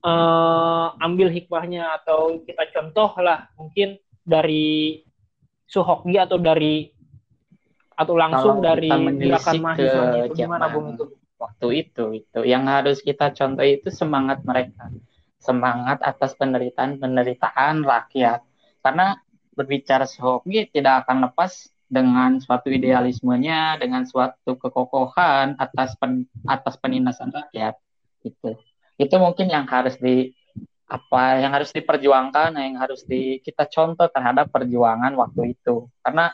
uh, 0.02 0.98
ambil 0.98 1.30
hikmahnya 1.30 2.02
atau 2.02 2.42
kita 2.42 2.66
contoh 2.74 3.14
lah 3.22 3.46
mungkin 3.54 3.96
dari 4.26 5.06
Suhokgi 5.66 6.14
atau 6.14 6.38
dari 6.38 6.94
atau 7.96 8.14
langsung 8.14 8.60
Kalau 8.60 8.66
dari 8.76 8.90
gerakan 9.18 9.54
mahasiswa 9.58 10.02
itu 10.14 10.34
gimana 10.36 10.66
Bung 10.70 10.94
itu? 10.94 11.04
Waktu 11.36 11.66
itu 11.84 12.04
itu 12.16 12.40
yang 12.48 12.64
harus 12.64 13.04
kita 13.04 13.34
contoh 13.34 13.66
itu 13.66 13.90
semangat 13.90 14.40
mereka. 14.46 14.88
Semangat 15.42 16.00
atas 16.06 16.32
penderitaan 16.38 17.02
penderitaan 17.02 17.82
rakyat. 17.82 18.46
Karena 18.80 19.18
berbicara 19.56 20.04
Sohoki 20.04 20.68
tidak 20.68 21.08
akan 21.08 21.32
lepas 21.32 21.72
dengan 21.88 22.36
suatu 22.42 22.68
idealismenya, 22.68 23.80
dengan 23.80 24.04
suatu 24.04 24.58
kekokohan 24.58 25.56
atas 25.56 25.96
pen, 25.96 26.28
atas 26.44 26.76
penindasan 26.76 27.32
rakyat. 27.32 27.78
Itu. 28.20 28.58
Itu 29.00 29.16
mungkin 29.16 29.48
yang 29.48 29.64
harus 29.64 29.96
di 29.96 30.34
apa 30.86 31.42
yang 31.42 31.50
harus 31.50 31.74
diperjuangkan, 31.74 32.54
yang 32.58 32.78
harus 32.78 33.02
di 33.02 33.42
kita 33.42 33.66
contoh 33.66 34.06
terhadap 34.12 34.52
perjuangan 34.52 35.14
waktu 35.18 35.58
itu. 35.58 35.90
Karena 36.04 36.30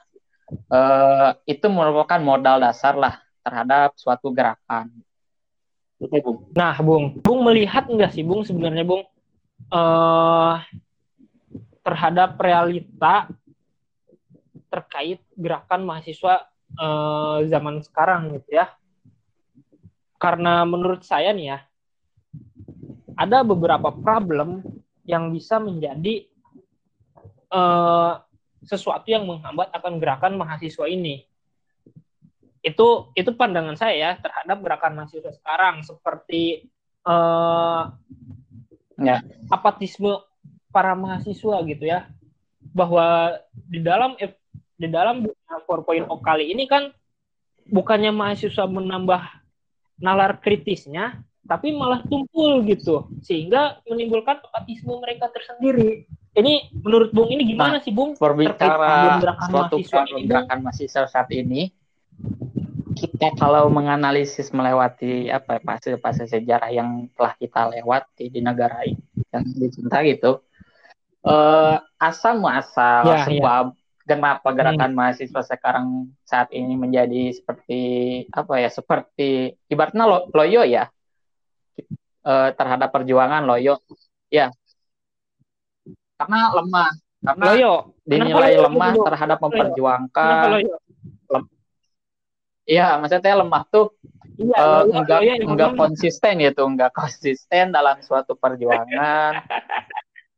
uh, 0.68 1.30
itu 1.48 1.66
merupakan 1.70 2.20
modal 2.20 2.60
dasar 2.60 2.96
lah 2.96 3.20
terhadap 3.44 3.96
suatu 3.96 4.32
gerakan. 4.32 4.92
Bung. 6.02 6.50
Nah, 6.50 6.74
Bung, 6.82 7.22
Bung 7.22 7.46
melihat 7.46 7.86
enggak 7.86 8.10
sih, 8.10 8.26
Bung 8.26 8.42
sebenarnya, 8.42 8.82
Bung, 8.82 9.06
uh, 9.70 10.58
terhadap 11.82 12.38
realita 12.38 13.26
terkait 14.72 15.20
gerakan 15.36 15.84
mahasiswa 15.84 16.48
uh, 16.80 17.44
zaman 17.44 17.82
sekarang 17.84 18.38
gitu 18.40 18.62
ya. 18.62 18.72
Karena 20.16 20.62
menurut 20.62 21.02
saya 21.02 21.34
nih 21.34 21.46
ya, 21.52 21.58
ada 23.18 23.42
beberapa 23.42 23.90
problem 23.90 24.62
yang 25.02 25.34
bisa 25.34 25.58
menjadi 25.58 26.24
uh, 27.50 28.22
sesuatu 28.62 29.10
yang 29.10 29.26
menghambat 29.26 29.68
akan 29.74 29.98
gerakan 29.98 30.38
mahasiswa 30.38 30.86
ini. 30.86 31.26
Itu 32.62 33.10
itu 33.18 33.34
pandangan 33.34 33.74
saya 33.74 33.94
ya 33.98 34.10
terhadap 34.22 34.62
gerakan 34.62 35.02
mahasiswa 35.02 35.34
sekarang 35.34 35.82
seperti 35.82 36.70
uh, 37.02 37.90
ya. 39.02 39.18
apatisme 39.50 40.22
para 40.72 40.96
mahasiswa 40.96 41.60
gitu 41.68 41.84
ya 41.84 42.08
bahwa 42.72 43.36
di 43.68 43.84
dalam 43.84 44.16
di 44.80 44.88
dalam 44.88 45.28
4.0 45.28 46.08
kali 46.24 46.50
ini 46.50 46.64
kan 46.66 46.90
bukannya 47.68 48.10
mahasiswa 48.10 48.66
menambah 48.66 49.22
nalar 50.02 50.42
kritisnya, 50.42 51.22
tapi 51.46 51.70
malah 51.70 52.02
tumpul 52.10 52.66
gitu, 52.66 53.06
sehingga 53.22 53.78
menimbulkan 53.86 54.42
apatisme 54.42 54.98
mereka 54.98 55.30
tersendiri. 55.30 56.10
Ini 56.32 56.74
menurut 56.80 57.14
Bung 57.14 57.28
ini 57.30 57.44
gimana 57.44 57.78
nah, 57.78 57.82
sih 57.84 57.94
Bung? 57.94 58.18
Berbicara 58.18 59.20
suatu 59.46 59.78
gerakan 60.26 60.58
mahasiswa 60.64 61.06
saat 61.06 61.28
ini, 61.30 61.70
kita 62.98 63.36
kalau 63.38 63.70
menganalisis 63.70 64.50
melewati 64.50 65.28
apa 65.30 65.62
fase-fase 65.62 66.26
sejarah 66.26 66.72
yang 66.72 67.06
telah 67.14 67.36
kita 67.38 67.68
lewati 67.78 68.32
di 68.32 68.40
negara 68.42 68.82
ini 68.82 68.98
yang 69.30 69.44
dicinta 69.54 70.02
gitu, 70.02 70.42
uh, 71.26 71.76
asal 71.98 72.38
muasal 72.38 73.06
ya, 73.06 73.14
ya. 73.14 73.24
sebab 73.26 73.64
ya 73.72 73.80
kenapa 74.06 74.48
gerakan 74.52 74.90
hmm. 74.92 74.98
mahasiswa 74.98 75.42
sekarang 75.46 76.10
saat 76.26 76.50
ini 76.50 76.74
menjadi 76.74 77.32
seperti 77.32 77.82
apa 78.34 78.58
ya 78.58 78.70
seperti 78.70 79.54
ibaratnya 79.70 80.04
lo, 80.06 80.18
loyo 80.34 80.62
ya? 80.66 80.90
E, 82.22 82.32
terhadap 82.54 82.90
perjuangan 82.90 83.46
loyo. 83.46 83.78
Ya. 84.30 84.50
Karena 86.18 86.54
lemah 86.54 86.90
karena 87.22 87.44
loyo. 87.54 87.72
dinilai 88.02 88.58
loyo? 88.58 88.62
lemah 88.66 88.90
loyo? 88.94 89.04
terhadap 89.06 89.38
memperjuangkan. 89.38 90.46
Lem, 91.30 91.44
iya 92.66 92.98
maksudnya 92.98 93.38
lemah 93.38 93.62
tuh 93.70 93.94
iya, 94.38 94.56
uh, 94.58 94.82
loyo, 94.86 94.94
enggak 94.98 95.18
loyo, 95.22 95.32
enggak 95.46 95.70
konsisten 95.78 96.32
gitu 96.42 96.62
enggak 96.66 96.90
konsisten 96.94 97.70
dalam 97.70 98.02
suatu 98.02 98.34
perjuangan. 98.34 99.46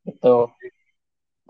Itu 0.05 0.53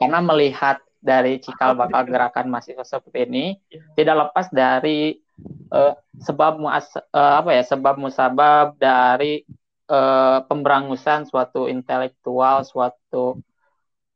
karena 0.04 0.20
melihat 0.20 0.76
dari 1.04 1.36
cikal 1.36 1.76
bakal 1.76 2.08
gerakan 2.08 2.48
mahasiswa 2.48 2.84
seperti 2.84 3.28
ini 3.28 3.46
iya. 3.68 3.84
tidak 3.92 4.16
lepas 4.24 4.48
dari 4.48 5.20
uh, 5.68 5.92
sebab 6.16 6.60
muas 6.60 6.88
uh, 6.96 7.44
apa 7.44 7.52
ya 7.52 7.62
sebab 7.64 8.00
musabab 8.00 8.76
dari 8.80 9.44
uh, 9.92 10.40
pemberangusan 10.48 11.28
suatu 11.28 11.68
intelektual 11.68 12.64
suatu 12.64 13.36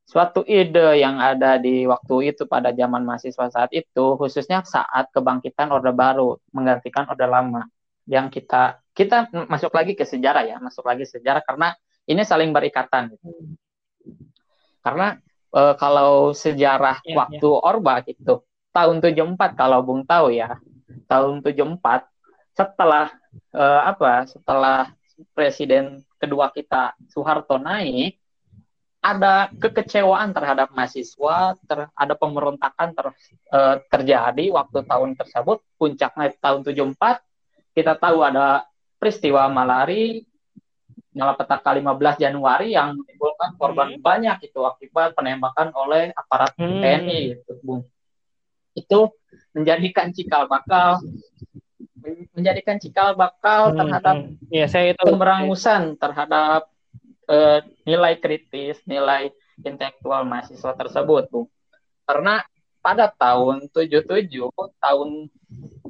suatu 0.08 0.40
ide 0.48 1.04
yang 1.04 1.20
ada 1.20 1.60
di 1.60 1.84
waktu 1.84 2.32
itu 2.32 2.48
pada 2.48 2.72
zaman 2.72 3.04
mahasiswa 3.04 3.52
saat 3.52 3.68
itu 3.76 4.16
khususnya 4.16 4.64
saat 4.64 5.12
kebangkitan 5.12 5.68
orde 5.68 5.92
baru 5.92 6.40
menggantikan 6.56 7.04
orde 7.04 7.28
lama 7.28 7.68
yang 8.08 8.32
kita 8.32 8.80
kita 8.96 9.28
masuk 9.52 9.68
lagi 9.76 9.92
ke 9.92 10.08
sejarah 10.08 10.48
ya 10.48 10.56
masuk 10.64 10.88
lagi 10.88 11.04
sejarah 11.04 11.44
karena 11.44 11.76
ini 12.08 12.24
saling 12.24 12.56
berikatan 12.56 13.20
hmm. 13.20 13.52
karena 14.80 15.20
uh, 15.52 15.74
kalau 15.76 16.32
sejarah 16.36 17.00
yeah, 17.04 17.16
waktu 17.24 17.48
yeah. 17.48 17.66
Orba 17.66 18.04
gitu 18.04 18.44
tahun 18.72 19.00
74 19.00 19.58
kalau 19.58 19.80
Bung 19.82 20.02
tahu 20.04 20.34
ya 20.34 20.60
tahun 21.08 21.40
74 21.40 21.78
setelah 22.54 23.10
uh, 23.54 23.80
apa 23.86 24.28
setelah 24.28 24.92
presiden 25.32 26.04
kedua 26.18 26.50
kita 26.52 26.94
Soeharto 27.10 27.58
naik 27.58 28.18
ada 28.98 29.48
kekecewaan 29.54 30.34
terhadap 30.34 30.74
mahasiswa, 30.74 31.54
ter, 31.64 31.86
ada 31.94 32.14
pemberontakan 32.18 32.92
ter, 32.92 33.06
uh, 33.54 33.76
terjadi 33.86 34.50
waktu 34.50 34.84
tahun 34.84 35.14
tersebut, 35.14 35.62
puncaknya 35.78 36.34
tahun 36.42 36.66
74, 36.66 37.22
kita 37.78 37.94
tahu 37.94 38.26
ada 38.26 38.66
peristiwa 38.98 39.46
malari, 39.46 40.27
malapetaka 41.18 41.74
15 41.74 42.22
Januari 42.22 42.78
yang 42.78 42.94
menimbulkan 42.94 43.58
korban 43.58 43.98
hmm. 43.98 44.00
banyak 44.00 44.38
itu 44.46 44.60
akibat 44.62 45.18
penembakan 45.18 45.74
oleh 45.74 46.14
aparat 46.14 46.54
hmm. 46.54 46.78
TNI 46.78 47.20
gitu, 47.34 47.52
Bung. 47.66 47.82
Itu 48.78 49.10
menjadikan 49.50 50.14
cikal 50.14 50.46
bakal 50.46 51.02
menjadikan 52.32 52.78
cikal 52.78 53.18
bakal 53.18 53.74
hmm. 53.74 53.76
terhadap 53.82 54.16
hmm. 54.22 54.54
ya, 54.54 54.66
saya 54.70 54.94
itu 54.94 55.02
pemberangusan 55.02 55.98
terhadap 55.98 56.70
uh, 57.26 57.60
nilai 57.82 58.14
kritis, 58.22 58.78
nilai 58.86 59.34
intelektual 59.58 60.22
mahasiswa 60.22 60.72
tersebut, 60.78 61.26
Bung. 61.34 61.50
Karena 62.06 62.46
pada 62.78 63.10
tahun 63.10 63.66
77, 63.74 64.30
tahun 64.78 65.08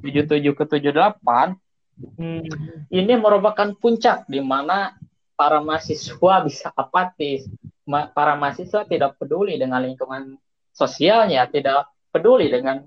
77 0.00 0.56
ke 0.56 0.64
78 0.64 1.60
Hmm. 1.98 2.46
Ini 2.88 3.18
merupakan 3.18 3.74
puncak 3.74 4.30
di 4.30 4.38
mana 4.38 4.94
para 5.38 5.62
mahasiswa 5.62 6.34
bisa 6.42 6.74
apatis, 6.74 7.46
ma 7.86 8.10
para 8.10 8.34
mahasiswa 8.34 8.82
tidak 8.82 9.14
peduli 9.22 9.54
dengan 9.54 9.86
lingkungan 9.86 10.34
sosialnya, 10.74 11.46
tidak 11.46 11.86
peduli 12.10 12.50
dengan 12.50 12.82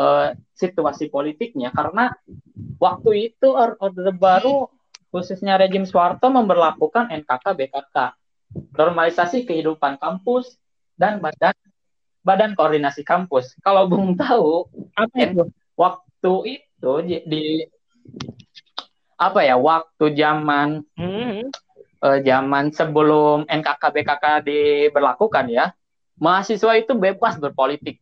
uh, 0.00 0.32
situasi 0.56 1.12
politiknya 1.12 1.68
karena 1.76 2.16
waktu 2.80 3.32
itu 3.36 3.52
Orde 3.52 4.16
Baru 4.16 4.72
khususnya 5.12 5.60
rejim 5.60 5.84
Soeharto 5.84 6.32
memperlakukan 6.32 7.12
NKK 7.12 7.44
BKK, 7.44 7.96
normalisasi 8.74 9.44
kehidupan 9.44 10.00
kampus 10.00 10.56
dan 10.96 11.20
badan 11.20 11.54
badan 12.24 12.56
koordinasi 12.56 13.04
kampus. 13.04 13.52
Kalau 13.60 13.84
Bung 13.86 14.16
tahu, 14.16 14.66
apa 14.96 15.14
itu? 15.20 15.44
waktu 15.74 16.62
itu 16.62 16.92
di 17.26 17.66
apa 19.18 19.46
ya 19.46 19.58
waktu 19.58 20.14
zaman 20.14 20.82
hmm 20.98 21.50
uh, 22.04 22.18
zaman 22.20 22.68
sebelum 22.68 23.48
NKK 23.48 23.82
BKK 23.82 24.24
diberlakukan 24.44 25.48
ya, 25.48 25.72
mahasiswa 26.20 26.76
itu 26.76 26.92
bebas 26.92 27.40
berpolitik, 27.40 27.98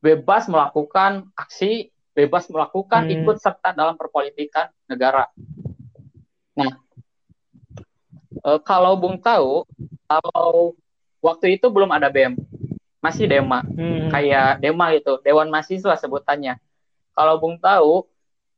bebas 0.00 0.48
melakukan 0.48 1.28
aksi, 1.36 1.92
bebas 2.16 2.48
melakukan 2.48 3.06
hmm. 3.06 3.14
ikut 3.20 3.36
serta 3.36 3.76
dalam 3.76 4.00
perpolitikan 4.00 4.72
negara. 4.88 5.28
Nah, 6.56 6.72
uh, 8.40 8.60
kalau 8.64 8.96
Bung 8.96 9.20
tahu, 9.20 9.68
kalau 10.08 10.72
waktu 11.20 11.60
itu 11.60 11.68
belum 11.68 11.92
ada 11.92 12.08
BEM, 12.08 12.40
masih 13.04 13.28
Dema, 13.28 13.60
hmm. 13.60 14.08
kayak 14.08 14.64
Dema 14.64 14.96
itu, 14.96 15.20
Dewan 15.20 15.52
Mahasiswa 15.52 15.94
sebutannya. 16.00 16.56
Kalau 17.12 17.36
Bung 17.36 17.60
tahu, 17.60 18.08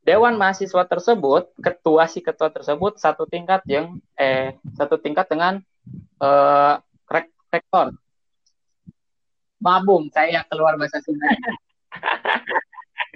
Dewan 0.08 0.40
mahasiswa 0.40 0.88
tersebut, 0.88 1.52
ketua 1.60 2.08
si 2.08 2.24
ketua 2.24 2.48
tersebut 2.48 2.96
satu 2.96 3.28
tingkat 3.28 3.60
yang 3.68 4.00
eh 4.16 4.56
satu 4.72 4.96
tingkat 4.96 5.28
dengan 5.28 5.60
eh, 6.24 6.74
rektor. 7.52 7.92
Mabung, 9.60 10.08
saya 10.08 10.48
keluar 10.48 10.80
bahasa 10.80 11.02
Sunda. 11.04 11.28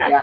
ya. 0.05 0.21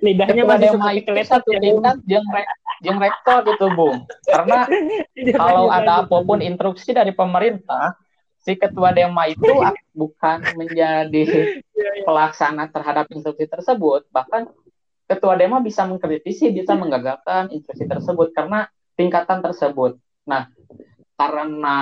Lidahnya 0.00 0.42
masih 0.46 0.68
seperti 0.72 1.00
kelihatan 1.04 1.28
satu 1.28 1.50
tingkat 1.58 1.96
yang 2.06 2.24
re, 2.32 2.42
yang 2.86 2.96
rektor 3.02 3.44
gitu, 3.52 3.66
Bung. 3.74 4.06
Karena 4.24 4.64
kalau 5.40 5.68
ada 5.68 6.06
apa 6.06 6.16
pun 6.22 6.38
instruksi 6.40 6.94
dari 6.94 7.10
pemerintah, 7.10 7.98
si 8.38 8.54
ketua 8.54 8.94
Dema 8.94 9.26
itu 9.26 9.42
bukan 10.00 10.38
menjadi 10.54 11.22
iya, 11.26 11.44
iya. 11.74 12.04
pelaksana 12.06 12.70
terhadap 12.70 13.10
instruksi 13.10 13.50
tersebut, 13.50 14.06
bahkan 14.14 14.46
ketua 15.08 15.34
demo 15.40 15.58
bisa 15.64 15.88
mengkritisi, 15.88 16.52
bisa 16.52 16.76
menggagalkan 16.76 17.48
instruksi 17.48 17.88
tersebut 17.88 18.36
karena 18.36 18.68
tingkatan 18.92 19.40
tersebut. 19.40 19.96
Nah, 20.28 20.52
karena 21.16 21.76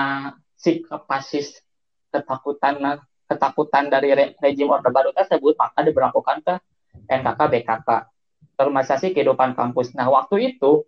sikap 0.55 1.05
pasis 1.05 1.59
ketakutan 2.09 3.03
ketakutan 3.27 3.91
dari 3.91 4.15
re, 4.15 4.25
rejim 4.39 4.71
Orde 4.71 4.87
Baru 4.87 5.11
tersebut, 5.11 5.59
maka 5.59 5.83
diberlakukan 5.83 6.39
ke 6.39 6.55
NKK 7.11 7.39
BKK, 7.51 7.89
normalisasi 8.55 9.11
kehidupan 9.11 9.53
kampus. 9.59 9.91
Nah, 9.91 10.07
waktu 10.07 10.55
itu 10.55 10.87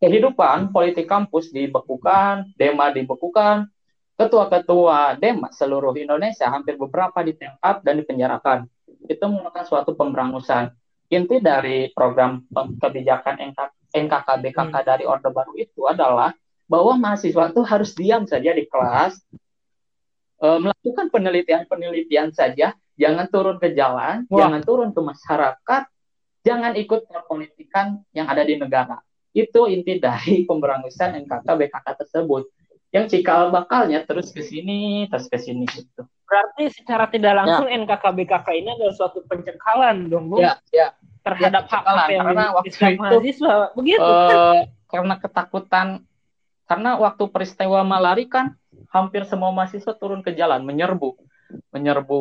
kehidupan 0.00 0.72
politik 0.72 1.04
kampus 1.04 1.52
dibekukan, 1.52 2.56
dema 2.56 2.88
dibekukan, 2.88 3.68
ketua-ketua 4.16 5.20
dema 5.20 5.52
seluruh 5.52 5.92
Indonesia 6.00 6.48
hampir 6.48 6.80
beberapa 6.80 7.20
ditangkap 7.20 7.84
dan 7.84 8.00
dipenjarakan. 8.00 8.58
Itu 9.04 9.28
merupakan 9.28 9.68
suatu 9.68 9.92
pemberangusan 9.92 10.72
inti 11.06 11.36
dari 11.38 11.90
program 11.94 12.42
kebijakan 12.52 13.38
NK, 13.52 13.60
NKKBKK 13.94 14.74
hmm. 14.74 14.86
dari 14.86 15.04
Orde 15.06 15.30
Baru 15.30 15.54
itu 15.54 15.86
adalah 15.86 16.34
bahwa 16.66 16.98
mahasiswa 16.98 17.54
itu 17.54 17.62
harus 17.62 17.94
diam 17.94 18.26
saja 18.26 18.50
di 18.50 18.66
kelas, 18.66 19.22
e, 20.42 20.46
melakukan 20.58 21.06
penelitian-penelitian 21.14 22.34
saja 22.34 22.74
jangan 22.98 23.26
turun 23.30 23.56
ke 23.62 23.70
jalan, 23.70 24.26
Wah. 24.26 24.38
jangan 24.42 24.62
turun 24.66 24.90
ke 24.90 25.00
masyarakat, 25.00 25.82
jangan 26.42 26.72
ikut 26.74 27.06
perpolitikan 27.06 28.02
yang 28.10 28.26
ada 28.26 28.42
di 28.42 28.58
negara. 28.58 28.98
Itu 29.30 29.70
inti 29.70 30.00
dari 30.02 30.42
pemberangusan 30.48 31.22
NKK 31.22 31.46
BKK 31.46 31.86
tersebut. 32.02 32.50
Yang 32.94 33.18
cikal 33.18 33.50
bakalnya 33.50 34.06
terus 34.06 34.30
ke 34.30 34.40
sini, 34.40 35.10
terus 35.10 35.26
ke 35.26 35.36
sini 35.36 35.66
gitu. 35.68 36.06
Berarti 36.26 36.70
secara 36.74 37.06
tidak 37.06 37.38
langsung 37.38 37.70
ya. 37.70 37.78
NKK 37.82 38.04
BKK 38.14 38.46
ini 38.56 38.68
adalah 38.74 38.94
suatu 38.94 39.22
pencekalan 39.26 40.10
dong, 40.10 40.32
Bu? 40.32 40.42
Ya, 40.42 40.58
ya. 40.74 40.94
Terhadap 41.22 41.66
ya, 41.66 41.78
hak 41.82 42.06
yang 42.10 42.26
karena 42.30 42.46
waktu 42.54 42.68
itu 42.70 43.02
mahasiswa. 43.02 43.54
Begitu. 43.74 44.02
Uh, 44.06 44.62
karena 44.86 45.14
ketakutan 45.18 45.88
karena 46.66 46.98
waktu 46.98 47.24
peristiwa 47.30 47.82
malari 47.86 48.26
kan 48.26 48.58
hampir 48.90 49.22
semua 49.26 49.54
mahasiswa 49.54 49.94
turun 49.94 50.22
ke 50.22 50.34
jalan 50.34 50.66
menyerbu 50.66 51.14
menyerbu 51.70 52.20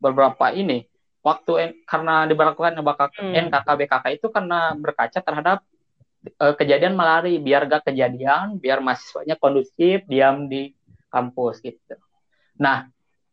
beberapa 0.00 0.52
ini 0.52 0.88
waktu 1.24 1.84
karena 1.88 2.28
diberlakukan 2.28 2.80
hmm. 2.80 3.48
NKK 3.48 3.68
itu 4.12 4.28
karena 4.28 4.76
berkaca 4.76 5.20
terhadap 5.20 5.64
uh, 6.40 6.54
kejadian 6.56 6.96
malari 6.96 7.38
biar 7.40 7.68
gak 7.68 7.90
kejadian 7.92 8.56
biar 8.60 8.80
mahasiswanya 8.80 9.36
kondusif 9.36 10.04
diam 10.08 10.48
di 10.48 10.72
kampus 11.12 11.60
gitu. 11.60 11.96
Nah 12.58 12.88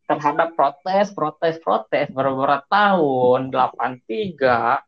terhadap 0.05 0.53
protes 0.59 1.15
protes 1.15 1.55
protes 1.63 2.11
beberapa 2.11 2.59
tahun 2.67 3.47
83 3.47 4.83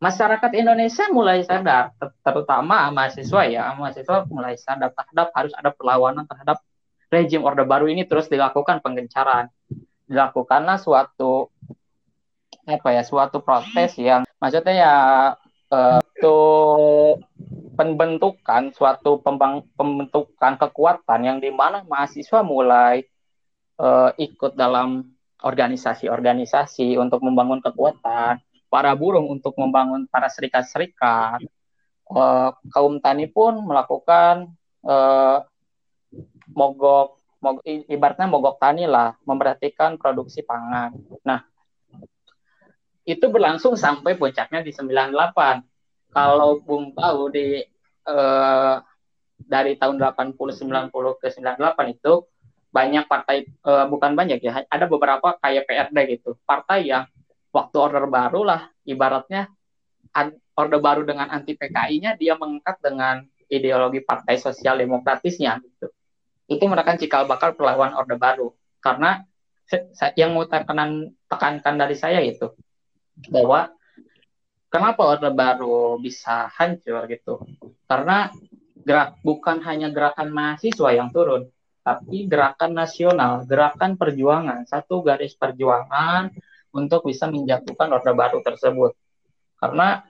masyarakat 0.00 0.50
Indonesia 0.56 1.06
mulai 1.12 1.44
sadar 1.46 1.94
terutama 2.24 2.90
mahasiswa 2.90 3.42
ya 3.46 3.70
mahasiswa 3.76 4.26
mulai 4.26 4.56
sadar 4.58 4.90
terhadap 4.96 5.28
harus 5.36 5.52
ada 5.54 5.70
perlawanan 5.70 6.24
terhadap 6.26 6.58
rejim 7.12 7.44
Orde 7.46 7.62
Baru 7.68 7.86
ini 7.86 8.08
terus 8.08 8.26
dilakukan 8.26 8.80
penggencaran 8.82 9.52
dilakukanlah 10.10 10.80
suatu 10.80 11.52
apa 12.66 12.88
ya 12.90 13.02
suatu 13.06 13.38
protes 13.44 13.94
yang 14.00 14.26
maksudnya 14.42 14.74
ya 14.74 14.94
uh, 15.70 16.00
itu 16.20 16.40
pembentukan 17.80 18.76
suatu 18.76 19.24
pembang, 19.24 19.64
pembentukan 19.72 20.60
kekuatan 20.60 21.20
yang 21.24 21.38
di 21.40 21.48
mana 21.48 21.80
mahasiswa 21.88 22.44
mulai 22.44 23.00
uh, 23.80 24.12
ikut 24.20 24.52
dalam 24.52 25.16
organisasi-organisasi 25.40 27.00
untuk 27.00 27.24
membangun 27.24 27.64
kekuatan 27.64 28.36
para 28.68 28.92
buruh 28.92 29.24
untuk 29.24 29.56
membangun 29.56 30.04
para 30.12 30.28
serikat-serikat 30.28 31.40
uh, 32.12 32.52
kaum 32.68 33.00
tani 33.00 33.24
pun 33.24 33.64
melakukan 33.64 34.52
uh, 34.84 35.40
mogok 36.52 37.16
mogok, 37.40 37.64
ibaratnya 37.64 38.28
mogok 38.28 38.60
tani 38.60 38.84
lah, 38.84 39.16
memperhatikan 39.24 39.96
produksi 39.96 40.44
pangan. 40.44 40.92
Nah, 41.24 41.40
itu 43.08 43.24
berlangsung 43.32 43.80
sampai 43.80 44.20
puncaknya 44.20 44.60
di 44.60 44.76
98. 44.76 45.69
Kalau 46.10 46.58
Bung 46.62 46.92
tahu 46.92 47.30
di 47.30 47.62
eh, 48.06 48.76
dari 49.40 49.72
tahun 49.78 49.96
80 49.96 50.36
90 50.36 51.22
ke 51.22 51.28
98 51.32 51.96
itu 51.96 52.12
banyak 52.70 53.04
partai 53.06 53.36
eh, 53.46 53.86
bukan 53.86 54.12
banyak 54.14 54.38
ya, 54.42 54.66
ada 54.66 54.86
beberapa 54.86 55.38
kayak 55.38 55.66
PRD 55.66 55.98
gitu. 56.18 56.38
Partai 56.42 56.90
yang 56.90 57.06
waktu 57.50 57.76
order 57.78 58.06
baru 58.06 58.46
lah 58.46 58.70
ibaratnya 58.86 59.50
orde 60.54 60.78
baru 60.78 61.02
dengan 61.06 61.30
anti 61.30 61.54
PKI-nya 61.54 62.18
dia 62.18 62.34
mengangkat 62.34 62.82
dengan 62.82 63.22
ideologi 63.50 64.02
partai 64.02 64.38
sosial 64.38 64.78
demokratisnya 64.78 65.58
gitu 65.62 65.90
itu 66.50 66.64
merupakan 66.66 66.98
cikal 66.98 67.30
bakal 67.30 67.54
perlawanan 67.54 67.94
Orde 67.94 68.18
Baru. 68.18 68.58
Karena 68.82 69.22
yang 70.18 70.34
mau 70.34 70.42
tekanan, 70.50 71.14
tekankan 71.30 71.78
dari 71.78 71.94
saya 71.94 72.18
itu 72.18 72.50
bahwa 73.30 73.70
kenapa 74.70 75.02
Orde 75.04 75.28
Baru 75.34 75.98
bisa 75.98 76.48
hancur 76.54 77.04
gitu. 77.10 77.42
Karena 77.84 78.30
gerak 78.80 79.20
bukan 79.20 79.60
hanya 79.66 79.92
gerakan 79.92 80.32
mahasiswa 80.32 80.88
yang 80.94 81.12
turun, 81.12 81.50
tapi 81.82 82.24
gerakan 82.30 82.72
nasional, 82.72 83.44
gerakan 83.44 83.98
perjuangan, 83.98 84.64
satu 84.64 85.04
garis 85.04 85.36
perjuangan 85.36 86.32
untuk 86.70 87.04
bisa 87.04 87.26
menjatuhkan 87.28 87.90
Orde 87.90 88.14
Baru 88.14 88.40
tersebut. 88.40 88.94
Karena 89.60 90.00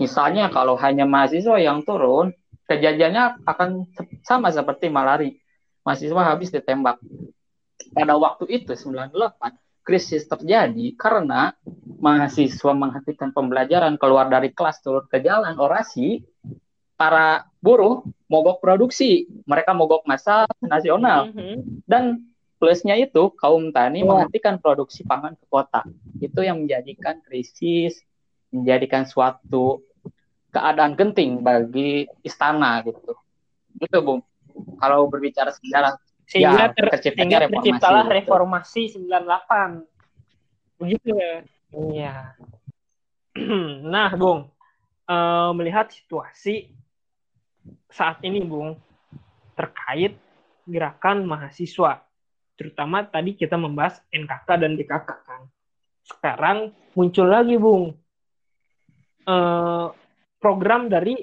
misalnya 0.00 0.48
kalau 0.48 0.78
hanya 0.80 1.04
mahasiswa 1.04 1.58
yang 1.60 1.84
turun, 1.84 2.32
kejadiannya 2.70 3.44
akan 3.44 3.84
sama 4.24 4.48
seperti 4.54 4.88
malari 4.88 5.36
mahasiswa 5.82 6.22
habis 6.22 6.54
ditembak. 6.54 6.98
Pada 7.92 8.18
waktu 8.18 8.48
itu 8.50 8.72
98 8.72 9.65
krisis 9.86 10.26
terjadi 10.26 10.98
karena 10.98 11.54
mahasiswa 12.02 12.74
menghentikan 12.74 13.30
pembelajaran 13.30 13.94
keluar 13.94 14.26
dari 14.26 14.50
kelas 14.50 14.82
turun 14.82 15.06
ke 15.06 15.22
jalan 15.22 15.54
orasi 15.54 16.26
para 16.98 17.46
buruh 17.62 18.02
mogok 18.26 18.58
produksi. 18.58 19.30
Mereka 19.46 19.70
mogok 19.78 20.02
masa 20.10 20.50
nasional. 20.58 21.30
Mm 21.30 21.38
-hmm. 21.38 21.56
dan 21.86 22.26
plusnya 22.58 22.98
itu 22.98 23.30
kaum 23.38 23.70
tani 23.70 24.02
oh. 24.02 24.10
menghentikan 24.10 24.58
produksi 24.58 25.06
pangan 25.06 25.38
ke 25.38 25.46
kota. 25.46 25.86
Itu 26.18 26.42
yang 26.42 26.66
menjadikan 26.66 27.22
krisis 27.22 28.02
menjadikan 28.50 29.04
suatu 29.04 29.84
keadaan 30.50 30.96
genting 30.96 31.44
bagi 31.44 32.08
istana 32.24 32.80
gitu. 32.82 33.12
Itu 33.76 34.00
bung. 34.00 34.24
Kalau 34.80 35.04
berbicara 35.12 35.52
sejarah 35.52 36.00
sehingga 36.26 36.74
ya, 36.74 36.74
ter, 36.74 36.86
reformasi, 36.90 37.38
terciptalah 37.54 38.04
gitu. 38.04 38.16
reformasi 38.18 38.82
98 39.06 40.82
begitu 40.82 41.08
ya. 41.14 41.34
Iya. 41.72 42.16
Nah 43.92 44.10
bung 44.16 44.50
uh, 45.06 45.50
melihat 45.54 45.92
situasi 45.92 46.72
saat 47.92 48.20
ini 48.26 48.42
bung 48.42 48.74
terkait 49.54 50.18
gerakan 50.66 51.24
mahasiswa 51.24 52.02
terutama 52.56 53.04
tadi 53.04 53.36
kita 53.36 53.54
membahas 53.54 54.00
NKK 54.08 54.48
dan 54.56 54.72
DKK 54.74 55.08
kan. 55.28 55.42
Sekarang 56.02 56.58
muncul 56.96 57.28
lagi 57.28 57.54
bung 57.60 57.92
uh, 59.28 59.92
program 60.40 60.88
dari 60.88 61.14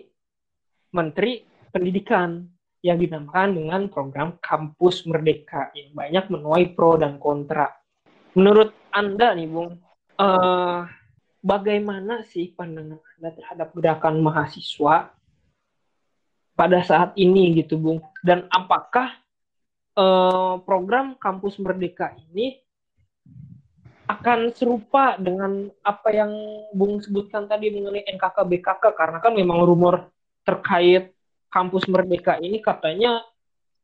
Menteri 0.93 1.41
Pendidikan 1.73 2.45
yang 2.83 2.99
dinamakan 2.99 3.55
dengan 3.55 3.81
program 3.87 4.35
Kampus 4.43 5.07
Merdeka 5.07 5.71
yang 5.71 5.95
banyak 5.95 6.27
menuai 6.27 6.75
pro 6.75 6.99
dan 6.99 7.15
kontra. 7.15 7.71
Menurut 8.35 8.75
Anda 8.91 9.31
nih, 9.31 9.47
Bung, 9.47 9.79
uh, 10.19 10.83
bagaimana 11.39 12.27
sih 12.27 12.51
pandangan 12.51 12.99
Anda 12.99 13.29
terhadap 13.39 13.71
gerakan 13.71 14.19
mahasiswa 14.19 15.15
pada 16.59 16.79
saat 16.83 17.15
ini 17.15 17.55
gitu, 17.63 17.79
Bung? 17.79 18.03
Dan 18.19 18.51
apakah 18.51 19.15
uh, 19.95 20.59
program 20.67 21.15
Kampus 21.15 21.63
Merdeka 21.63 22.11
ini 22.19 22.59
akan 24.11 24.51
serupa 24.51 25.15
dengan 25.15 25.71
apa 25.87 26.11
yang 26.11 26.35
Bung 26.75 26.99
sebutkan 26.99 27.47
tadi 27.47 27.71
mengenai 27.71 28.03
NKK 28.11 28.43
BKK 28.43 28.83
karena 28.91 29.23
kan 29.23 29.31
memang 29.31 29.63
rumor 29.63 30.11
terkait 30.43 31.15
kampus 31.53 31.85
Merdeka 31.85 32.41
ini 32.41 32.57
katanya 32.57 33.21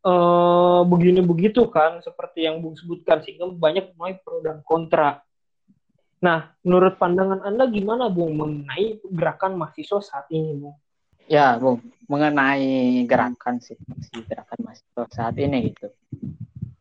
uh, 0.01 0.82
begini 0.89 1.21
begitu 1.21 1.69
kan 1.69 2.01
seperti 2.01 2.49
yang 2.49 2.65
Bung 2.65 2.73
sebutkan 2.73 3.21
sehingga 3.21 3.45
banyak 3.45 3.93
mulai 3.93 4.17
pro 4.17 4.41
dan 4.41 4.65
kontra. 4.65 5.21
Nah, 6.19 6.51
menurut 6.65 6.99
pandangan 6.99 7.45
Anda 7.45 7.69
gimana 7.69 8.10
Bung 8.10 8.36
mengenai 8.36 8.99
gerakan 9.08 9.55
mahasiswa 9.55 10.01
saat 10.03 10.27
ini, 10.34 10.51
Bung? 10.58 10.75
Ya, 11.29 11.55
Bung, 11.55 11.79
mengenai 12.10 13.05
gerakan 13.05 13.62
si, 13.62 13.77
si 13.77 14.17
gerakan 14.25 14.60
mahasiswa 14.65 15.05
saat 15.13 15.38
ini 15.38 15.71
gitu. 15.71 15.88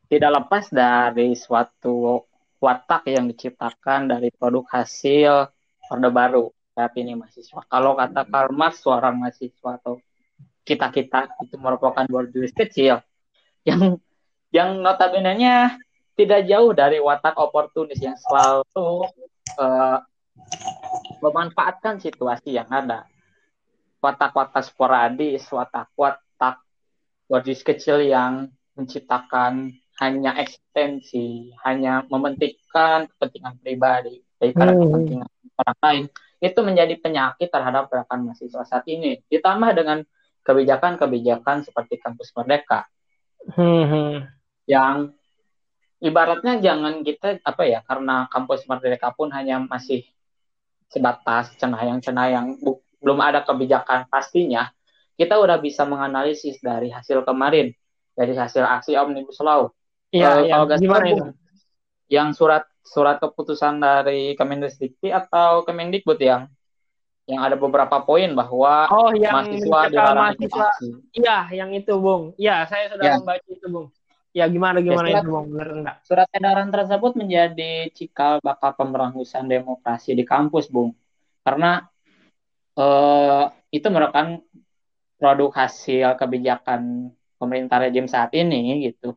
Tidak 0.08 0.30
lepas 0.32 0.72
dari 0.72 1.36
suatu 1.36 2.24
watak 2.58 3.06
yang 3.12 3.28
diciptakan 3.28 4.08
dari 4.10 4.32
produk 4.32 4.64
hasil 4.72 5.52
Orde 5.92 6.10
Baru 6.10 6.50
saat 6.74 6.96
ini 6.98 7.14
mahasiswa. 7.14 7.62
Kalau 7.68 7.94
kata 7.94 8.26
Karl 8.26 8.50
Marx, 8.56 8.82
seorang 8.82 9.20
mahasiswa 9.20 9.78
atau 9.78 10.02
kita 10.68 10.92
kita 10.92 11.32
itu 11.40 11.56
merupakan 11.56 12.04
borjuis 12.04 12.52
kecil 12.52 13.00
yang 13.64 13.96
yang 14.52 14.80
notabene-nya 14.84 15.80
tidak 16.18 16.44
jauh 16.44 16.74
dari 16.76 16.98
watak 17.00 17.38
oportunis 17.40 17.96
yang 18.02 18.18
selalu 18.18 19.06
uh, 19.56 19.98
memanfaatkan 21.22 22.02
situasi 22.02 22.58
yang 22.58 22.66
ada. 22.68 23.06
Watak-watak 24.02 24.66
sporadis, 24.66 25.46
watak-watak 25.50 26.58
borjuis 27.30 27.62
kecil 27.62 28.02
yang 28.02 28.50
menciptakan 28.74 29.74
hanya 29.98 30.38
ekstensi, 30.38 31.54
hanya 31.66 32.06
mementingkan 32.06 33.10
kepentingan 33.14 33.58
pribadi 33.62 34.22
daripada 34.38 34.74
hmm. 34.74 34.80
kepentingan 34.86 35.30
orang 35.58 35.78
lain. 35.82 36.04
Itu 36.38 36.62
menjadi 36.62 36.94
penyakit 37.02 37.50
terhadap 37.50 37.90
gerakan 37.90 38.30
mahasiswa 38.30 38.62
saat 38.62 38.86
ini. 38.86 39.18
Ditambah 39.26 39.70
dengan 39.74 40.06
kebijakan-kebijakan 40.48 41.68
seperti 41.68 42.00
kampus 42.00 42.32
merdeka 42.32 42.88
hmm. 43.52 44.24
yang 44.64 45.12
ibaratnya 46.02 46.62
jangan 46.62 47.02
kita 47.02 47.42
apa 47.42 47.62
ya 47.66 47.80
karena 47.82 48.30
kampus 48.30 48.66
Merdeka 48.70 49.10
pun 49.14 49.30
hanya 49.34 49.58
masih 49.62 50.06
sebatas 50.88 51.52
cenayang-cenayang 51.58 52.58
belum 52.98 53.18
ada 53.20 53.44
kebijakan 53.44 54.08
pastinya 54.08 54.70
kita 55.18 55.36
udah 55.36 55.58
bisa 55.58 55.82
menganalisis 55.84 56.62
dari 56.62 56.88
hasil 56.88 57.26
kemarin 57.26 57.74
dari 58.14 58.32
hasil 58.34 58.64
aksi 58.64 58.94
omnibus 58.94 59.38
law 59.42 59.70
iya, 60.14 60.38
uh, 60.38 60.46
iya. 60.46 60.54
kalau 60.56 60.66
gimana 60.78 61.06
itu 61.10 61.24
yang 62.08 62.32
surat 62.32 62.64
surat 62.80 63.20
keputusan 63.20 63.84
dari 63.84 64.32
Kemendikbud 64.32 65.12
atau 65.12 65.60
Kemendikbud 65.68 66.16
yang 66.16 66.48
yang 67.28 67.44
ada 67.44 67.60
beberapa 67.60 68.00
poin 68.00 68.32
bahwa 68.32 68.88
oh, 68.88 69.12
yang 69.12 69.44
mahasiswa 69.44 69.80
dilarang 69.92 70.32
mahasiswa, 70.32 70.68
Iya, 71.12 71.38
yang 71.52 71.70
itu, 71.76 71.92
Bung. 72.00 72.32
Iya, 72.40 72.64
saya 72.64 72.88
sudah 72.88 73.04
ya. 73.04 73.14
membaca 73.20 73.44
itu, 73.52 73.66
Bung. 73.68 73.86
Ya, 74.32 74.44
gimana 74.48 74.80
gimana 74.80 75.12
ya, 75.12 75.20
surat, 75.20 75.24
itu, 75.28 75.30
Bung? 75.36 75.46
Benar 75.52 75.68
enggak? 75.76 75.96
Surat 76.08 76.28
edaran 76.32 76.68
tersebut 76.72 77.12
menjadi 77.20 77.92
cikal 77.92 78.40
bakal 78.40 78.72
pemberangusan 78.80 79.44
demokrasi 79.44 80.16
di 80.16 80.24
kampus, 80.24 80.72
Bung. 80.72 80.96
Karena 81.44 81.84
eh, 82.80 83.44
itu 83.76 83.86
merupakan 83.92 84.40
produk 85.20 85.50
hasil 85.52 86.16
kebijakan 86.16 87.12
pemerintah 87.36 87.84
rejim 87.84 88.08
saat 88.08 88.32
ini 88.32 88.88
gitu. 88.88 89.12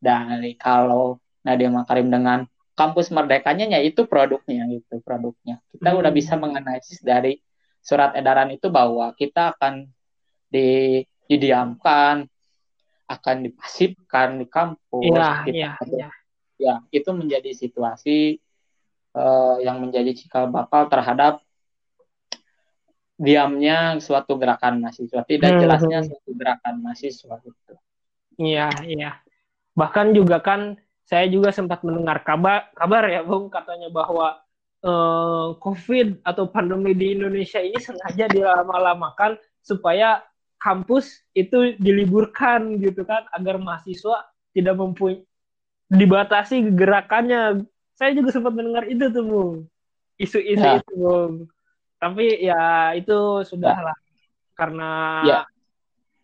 Dari 0.00 0.56
kalau 0.56 1.20
Nadiem 1.44 1.76
Makarim 1.76 2.08
dengan 2.08 2.48
kampus 2.72 3.12
merdekanya 3.12 3.76
ya 3.76 3.80
itu 3.84 4.08
produknya 4.08 4.64
gitu 4.72 5.04
produknya 5.04 5.60
kita 5.68 5.92
hmm. 5.92 6.00
udah 6.00 6.12
bisa 6.16 6.40
menganalisis 6.40 7.04
dari 7.04 7.36
surat 7.80 8.12
edaran 8.14 8.52
itu 8.52 8.68
bahwa 8.68 9.12
kita 9.16 9.56
akan 9.56 9.88
di, 10.52 11.00
didiamkan 11.26 12.28
akan 13.10 13.36
dipasifkan 13.42 14.38
di 14.38 14.46
kampus 14.46 15.02
iya, 15.02 15.42
iya, 15.50 15.72
iya. 15.90 16.08
ya 16.60 16.74
itu 16.94 17.10
menjadi 17.10 17.50
situasi 17.50 18.38
uh, 19.18 19.58
yang 19.58 19.82
menjadi 19.82 20.14
cikal 20.14 20.46
bakal 20.46 20.86
terhadap 20.86 21.42
diamnya 23.20 23.98
suatu 23.98 24.38
gerakan 24.38 24.80
mahasiswa 24.80 25.26
tidak 25.26 25.58
hmm. 25.58 25.60
jelasnya 25.60 25.98
suatu 26.06 26.30
gerakan 26.38 26.74
mahasiswa 26.80 27.36
itu 27.42 27.74
iya 28.38 28.70
iya 28.86 29.10
bahkan 29.74 30.14
juga 30.14 30.38
kan 30.38 30.78
saya 31.04 31.26
juga 31.26 31.50
sempat 31.50 31.82
mendengar 31.82 32.22
kabar 32.22 32.70
kabar 32.78 33.10
ya 33.10 33.26
Bung 33.26 33.50
katanya 33.50 33.90
bahwa 33.90 34.38
eh, 34.84 35.48
COVID 35.56 36.24
atau 36.24 36.44
pandemi 36.48 36.92
di 36.96 37.16
Indonesia 37.16 37.60
ini 37.60 37.78
sengaja 37.78 38.28
dilama-lamakan 38.28 39.36
supaya 39.60 40.24
kampus 40.60 41.24
itu 41.32 41.76
diliburkan 41.80 42.76
gitu 42.80 43.04
kan 43.08 43.24
agar 43.32 43.56
mahasiswa 43.56 44.28
tidak 44.52 44.76
mempunyai 44.76 45.24
dibatasi 45.90 46.70
gerakannya. 46.76 47.66
Saya 47.98 48.16
juga 48.16 48.32
sempat 48.32 48.54
mendengar 48.54 48.86
itu 48.86 49.10
tuh 49.12 49.24
Bung. 49.26 49.52
Isu-isu 50.16 50.62
ya. 50.62 50.78
itu 50.80 50.92
Bung. 50.96 51.50
Tapi 52.00 52.40
ya 52.40 52.96
itu 52.96 53.44
sudahlah 53.44 53.92
ya. 53.92 54.08
karena 54.56 54.90
ya 55.26 55.40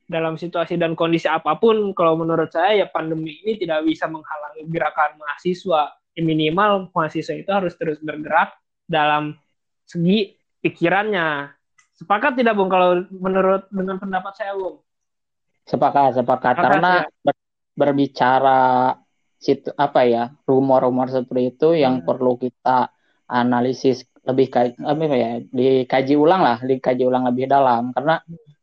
dalam 0.06 0.38
situasi 0.38 0.78
dan 0.78 0.94
kondisi 0.94 1.26
apa 1.26 1.58
pun, 1.58 1.90
kalau 1.90 2.14
menurut 2.14 2.46
saya 2.54 2.78
ya 2.78 2.86
pandemi 2.86 3.42
ini 3.42 3.58
tidak 3.58 3.82
bisa 3.82 4.06
menghalangi 4.06 4.62
gerakan 4.70 5.18
mahasiswa. 5.18 5.90
Ya, 6.16 6.22
minimal 6.24 6.88
mahasiswa 6.96 7.36
itu 7.36 7.50
harus 7.52 7.76
terus 7.76 8.00
bergerak 8.00 8.56
dalam 8.88 9.36
segi 9.84 10.34
pikirannya. 10.64 11.52
Sepakat 11.96 12.40
tidak 12.40 12.56
Bung 12.56 12.72
kalau 12.72 13.04
menurut 13.12 13.68
dengan 13.68 14.00
pendapat 14.00 14.32
saya 14.36 14.56
Bung? 14.56 14.80
Sepakat, 15.68 16.16
sepakat. 16.16 16.56
sepakat 16.56 16.64
Karena 16.64 16.92
ya. 17.04 17.08
ber, 17.20 17.36
berbicara 17.76 18.62
situ 19.36 19.68
apa 19.76 20.08
ya 20.08 20.32
rumor-rumor 20.48 21.12
seperti 21.12 21.52
itu 21.52 21.68
yang 21.76 22.00
hmm. 22.00 22.06
perlu 22.08 22.40
kita 22.40 22.88
analisis 23.28 24.08
lebih 24.24 24.48
kaji, 24.48 24.74
ya 25.12 25.30
dikaji 25.44 26.14
ulang 26.16 26.40
lah, 26.40 26.58
dikaji 26.64 27.04
ulang 27.04 27.28
lebih 27.28 27.46
dalam 27.46 27.92
karena 27.92 28.24
hmm 28.24 28.56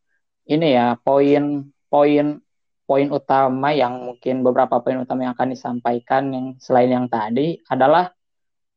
ini 0.48 0.76
ya 0.76 1.00
poin 1.00 1.72
poin 1.88 2.43
poin 2.84 3.08
utama 3.10 3.72
yang 3.72 4.12
mungkin 4.12 4.44
beberapa 4.44 4.84
poin 4.84 5.02
utama 5.02 5.30
yang 5.30 5.34
akan 5.36 5.56
disampaikan 5.56 6.24
yang 6.32 6.46
selain 6.60 6.92
yang 6.92 7.08
tadi 7.08 7.60
adalah 7.72 8.12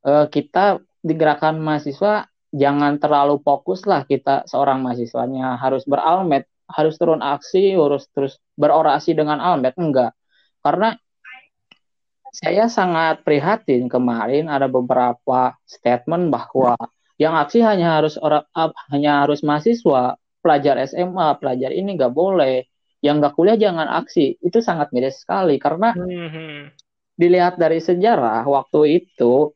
uh, 0.07 0.31
kita 0.31 0.79
di 1.03 1.15
gerakan 1.15 1.59
mahasiswa 1.63 2.27
jangan 2.55 2.97
terlalu 3.03 3.43
fokus 3.43 3.85
lah 3.85 4.07
kita 4.07 4.47
seorang 4.47 4.81
mahasiswanya. 4.83 5.59
Harus 5.59 5.85
beralmet 5.85 6.47
harus 6.67 6.99
turun 6.99 7.23
aksi 7.23 7.79
harus 7.79 8.11
terus 8.11 8.39
berorasi 8.59 9.15
dengan 9.15 9.39
almet. 9.39 9.75
Enggak. 9.79 10.15
Karena 10.63 10.95
saya 12.37 12.69
sangat 12.69 13.25
prihatin 13.25 13.89
kemarin 13.89 14.51
ada 14.51 14.69
beberapa 14.69 15.57
statement 15.65 16.29
bahwa 16.29 16.77
yang 17.17 17.33
aksi 17.33 17.65
hanya 17.65 17.97
harus 17.97 18.21
orang 18.21 18.45
hanya 18.93 19.25
harus 19.25 19.41
mahasiswa 19.41 20.21
pelajar 20.45 20.77
SMA, 20.85 21.41
pelajar 21.41 21.73
ini 21.73 21.97
nggak 21.97 22.13
boleh, 22.13 22.69
yang 23.07 23.23
nggak 23.23 23.39
kuliah 23.39 23.55
jangan 23.55 23.87
aksi. 23.87 24.43
Itu 24.43 24.59
sangat 24.59 24.91
miris 24.91 25.23
sekali 25.23 25.63
karena 25.63 25.95
hmm. 25.95 26.75
dilihat 27.15 27.57
dari 27.57 27.79
sejarah 27.79 28.43
waktu 28.43 29.07
itu, 29.07 29.55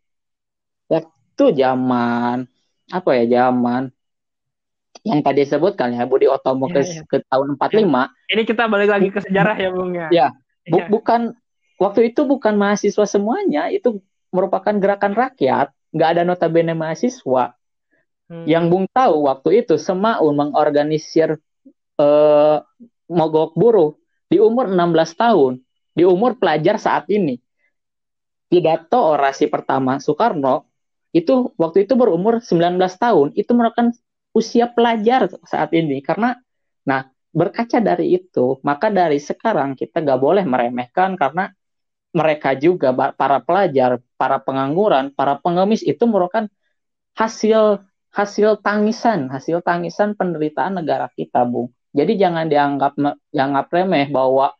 waktu 0.86 1.44
zaman 1.58 2.46
apa 2.90 3.10
ya 3.22 3.24
zaman 3.26 3.90
yang 5.06 5.24
tadi 5.24 5.48
disebutkan 5.48 5.96
ya 5.96 6.04
Budi 6.04 6.28
Otomo 6.28 6.68
ke, 6.68 6.84
ya, 6.84 7.00
ya. 7.00 7.02
ke 7.08 7.16
tahun 7.24 7.56
45. 7.56 8.36
Ini 8.36 8.42
kita 8.44 8.68
balik 8.68 8.90
lagi 8.92 9.08
ke 9.08 9.20
sejarah 9.24 9.56
ya 9.56 9.70
Bung 9.72 9.96
ya. 9.96 10.08
Ya, 10.12 10.28
bu, 10.68 10.78
ya. 10.78 10.86
bukan 10.92 11.20
waktu 11.80 12.12
itu 12.12 12.28
bukan 12.28 12.60
mahasiswa 12.60 13.06
semuanya, 13.08 13.72
itu 13.72 14.04
merupakan 14.28 14.74
gerakan 14.76 15.16
rakyat, 15.16 15.72
nggak 15.96 16.08
ada 16.16 16.22
notabene 16.28 16.76
mahasiswa. 16.76 17.56
Hmm. 18.28 18.44
Yang 18.44 18.64
Bung 18.68 18.86
tahu 18.92 19.26
waktu 19.26 19.64
itu 19.64 19.74
Semaun 19.80 20.36
mengorganisir 20.36 21.40
uh, 21.96 22.62
mogok 23.10 23.58
buruh 23.58 23.98
di 24.30 24.38
umur 24.38 24.70
16 24.70 25.18
tahun, 25.18 25.52
di 25.92 26.06
umur 26.06 26.38
pelajar 26.38 26.78
saat 26.78 27.10
ini. 27.10 27.36
Pidato 28.50 28.98
orasi 29.14 29.46
pertama 29.46 29.98
Soekarno 30.02 30.70
itu 31.10 31.54
waktu 31.58 31.86
itu 31.86 31.94
berumur 31.98 32.38
19 32.42 32.78
tahun, 32.98 33.34
itu 33.34 33.50
merupakan 33.54 33.90
usia 34.30 34.70
pelajar 34.70 35.26
saat 35.42 35.74
ini 35.74 35.98
karena 36.02 36.38
nah 36.86 37.10
berkaca 37.34 37.78
dari 37.82 38.14
itu 38.14 38.58
maka 38.62 38.90
dari 38.90 39.18
sekarang 39.18 39.74
kita 39.74 40.02
gak 40.02 40.18
boleh 40.22 40.42
meremehkan 40.46 41.18
karena 41.18 41.50
mereka 42.10 42.58
juga 42.58 42.90
para 43.14 43.38
pelajar, 43.38 44.02
para 44.18 44.42
pengangguran, 44.42 45.14
para 45.14 45.38
pengemis 45.38 45.82
itu 45.86 46.02
merupakan 46.10 46.50
hasil 47.14 47.86
hasil 48.10 48.58
tangisan, 48.66 49.30
hasil 49.30 49.62
tangisan 49.62 50.18
penderitaan 50.18 50.82
negara 50.82 51.06
kita, 51.14 51.46
Bung. 51.46 51.70
Jadi 51.90 52.12
jangan 52.18 52.46
dianggap 52.46 52.94
dianggap 53.34 53.66
remeh 53.70 54.06
bahwa 54.10 54.54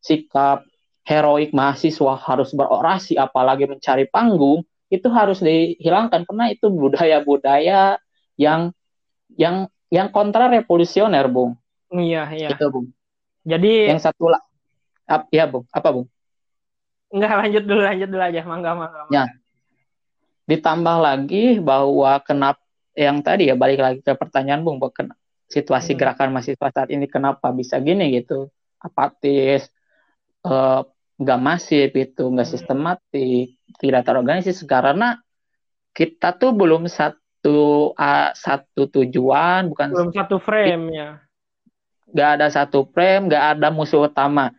sikap 0.00 0.64
heroik 1.04 1.52
mahasiswa 1.52 2.16
harus 2.16 2.56
berorasi 2.56 3.20
apalagi 3.20 3.68
mencari 3.68 4.08
panggung 4.08 4.64
itu 4.90 5.06
harus 5.12 5.38
dihilangkan 5.38 6.26
karena 6.26 6.50
itu 6.50 6.66
budaya-budaya 6.66 8.00
yang 8.34 8.74
yang 9.38 9.70
yang 9.90 10.08
kontra 10.14 10.46
revolusioner, 10.50 11.26
Bung. 11.26 11.58
Iya, 11.90 12.30
iya. 12.30 12.48
Itu, 12.54 12.70
Bung. 12.70 12.86
Jadi 13.42 13.90
yang 13.90 14.02
satu 14.02 14.30
lah. 14.30 14.42
Ya, 15.34 15.46
Bung. 15.50 15.66
Apa, 15.74 15.90
Bung? 15.90 16.06
Enggak, 17.10 17.32
lanjut 17.42 17.62
dulu, 17.66 17.82
lanjut 17.82 18.08
dulu 18.10 18.22
aja. 18.22 18.40
Mangga, 18.46 18.70
mangga. 18.78 19.00
mangga. 19.06 19.14
Ya. 19.14 19.24
Ditambah 20.46 20.96
lagi 21.02 21.58
bahwa 21.58 22.18
kenapa 22.22 22.62
yang 22.94 23.22
tadi 23.22 23.50
ya 23.50 23.54
balik 23.58 23.78
lagi 23.82 24.00
ke 24.02 24.14
pertanyaan 24.14 24.62
Bung 24.62 24.78
bahwa 24.78 24.94
situasi 25.50 25.92
hmm. 25.92 25.98
gerakan 25.98 26.30
mahasiswa 26.30 26.68
saat 26.70 26.88
ini 26.94 27.10
kenapa 27.10 27.50
bisa 27.50 27.82
gini 27.82 28.14
gitu 28.14 28.48
apatis 28.78 29.66
eh, 30.46 30.80
nggak 31.20 31.40
uh, 31.40 31.44
masif 31.44 31.90
itu 31.92 32.24
nggak 32.30 32.46
hmm. 32.46 32.54
sistematik 32.54 33.58
tidak 33.82 34.06
terorganisasi 34.06 34.64
karena 34.64 35.18
kita 35.90 36.38
tuh 36.38 36.54
belum 36.54 36.86
satu 36.86 37.92
uh, 37.98 38.30
satu 38.32 38.88
tujuan 38.88 39.68
bukan 39.68 39.90
belum 39.90 40.14
satu 40.14 40.38
frame 40.38 40.94
ya 40.94 41.10
nggak 42.14 42.30
ada 42.38 42.46
satu 42.48 42.86
frame 42.94 43.26
nggak 43.26 43.44
ada 43.58 43.68
musuh 43.74 44.06
utama 44.06 44.54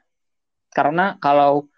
karena 0.76 1.16
kalau 1.24 1.72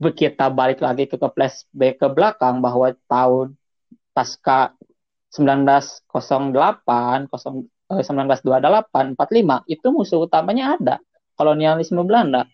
kita 0.00 0.50
balik 0.50 0.82
lagi 0.82 1.06
ke 1.06 1.20
ke 1.20 1.28
flashback 1.30 2.00
ke 2.00 2.08
belakang 2.08 2.64
bahwa 2.64 2.88
tahun 3.04 3.52
pasca 4.16 4.72
1908, 5.30 7.30
1928, 7.90 9.18
45 9.18 9.66
itu 9.66 9.86
musuh 9.90 10.18
utamanya 10.22 10.78
ada. 10.78 10.96
Kolonialisme 11.34 12.04
Belanda. 12.06 12.46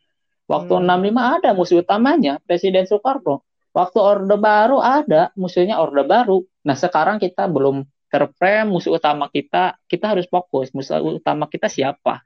Waktu 0.46 0.78
hmm. 0.78 1.12
65 1.12 1.36
ada 1.36 1.50
musuh 1.52 1.82
utamanya 1.82 2.40
Presiden 2.46 2.88
Soekarno. 2.88 3.44
Waktu 3.76 3.98
Orde 4.00 4.36
Baru 4.40 4.80
ada 4.80 5.34
musuhnya 5.36 5.76
Orde 5.82 6.06
Baru. 6.08 6.48
Nah, 6.64 6.78
sekarang 6.78 7.20
kita 7.20 7.44
belum 7.50 7.84
terframe 8.08 8.70
musuh 8.72 8.96
utama 8.96 9.28
kita, 9.28 9.76
kita 9.90 10.16
harus 10.16 10.24
fokus. 10.30 10.72
Musuh 10.72 11.02
utama 11.20 11.50
kita 11.50 11.68
siapa? 11.68 12.24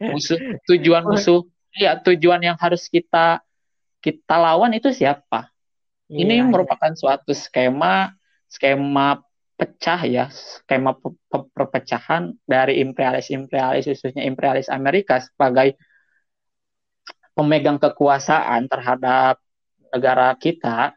Musuh 0.00 0.38
tujuan 0.64 1.04
musuh 1.12 1.44
ya 1.76 1.98
tujuan 2.00 2.40
yang 2.40 2.56
harus 2.56 2.88
kita 2.88 3.44
kita 4.00 4.36
lawan 4.38 4.72
itu 4.72 4.88
siapa? 4.94 5.52
ini 6.10 6.38
iya, 6.38 6.46
merupakan 6.46 6.90
iya. 6.94 6.98
suatu 6.98 7.34
skema 7.34 8.14
skema 8.46 9.18
pecah 9.56 10.00
ya, 10.04 10.24
skema 10.28 10.94
perpecahan 11.56 12.36
dari 12.44 12.84
imperialis-imperialis 12.84 13.88
khususnya 13.88 14.22
imperialis 14.28 14.68
Amerika 14.68 15.18
sebagai 15.18 15.80
pemegang 17.36 17.80
kekuasaan 17.80 18.68
terhadap 18.68 19.40
negara 19.92 20.36
kita 20.36 20.96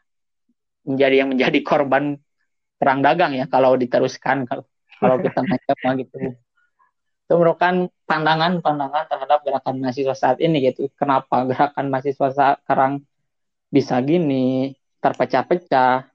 menjadi 0.88 1.16
yang 1.24 1.30
menjadi 1.36 1.60
korban 1.64 2.20
perang 2.80 3.04
dagang 3.04 3.36
ya 3.36 3.48
kalau 3.52 3.76
diteruskan 3.76 4.48
kalau 4.48 4.64
kalau 5.00 5.20
kita 5.20 5.40
mencoba 5.50 5.90
gitu 6.00 6.16
itu 7.30 7.34
merupakan 7.38 7.76
pandangan-pandangan 8.10 9.06
terhadap 9.06 9.40
gerakan 9.46 9.76
mahasiswa 9.84 10.16
saat 10.18 10.38
ini 10.42 10.72
gitu 10.72 10.90
kenapa 10.98 11.46
gerakan 11.46 11.92
mahasiswa 11.92 12.58
sekarang 12.64 13.06
bisa 13.70 14.02
gini 14.02 14.74
terpecah-pecah. 15.00 16.10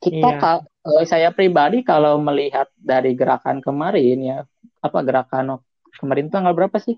Kita 0.00 0.28
iya. 0.32 0.40
kalau 0.40 1.02
saya 1.04 1.28
pribadi 1.28 1.84
kalau 1.84 2.16
melihat 2.16 2.72
dari 2.80 3.12
gerakan 3.12 3.60
kemarin 3.60 4.18
ya 4.20 4.38
apa 4.80 4.98
gerakan 5.04 5.60
kemarin 6.00 6.32
tanggal 6.32 6.56
berapa 6.56 6.76
sih? 6.80 6.96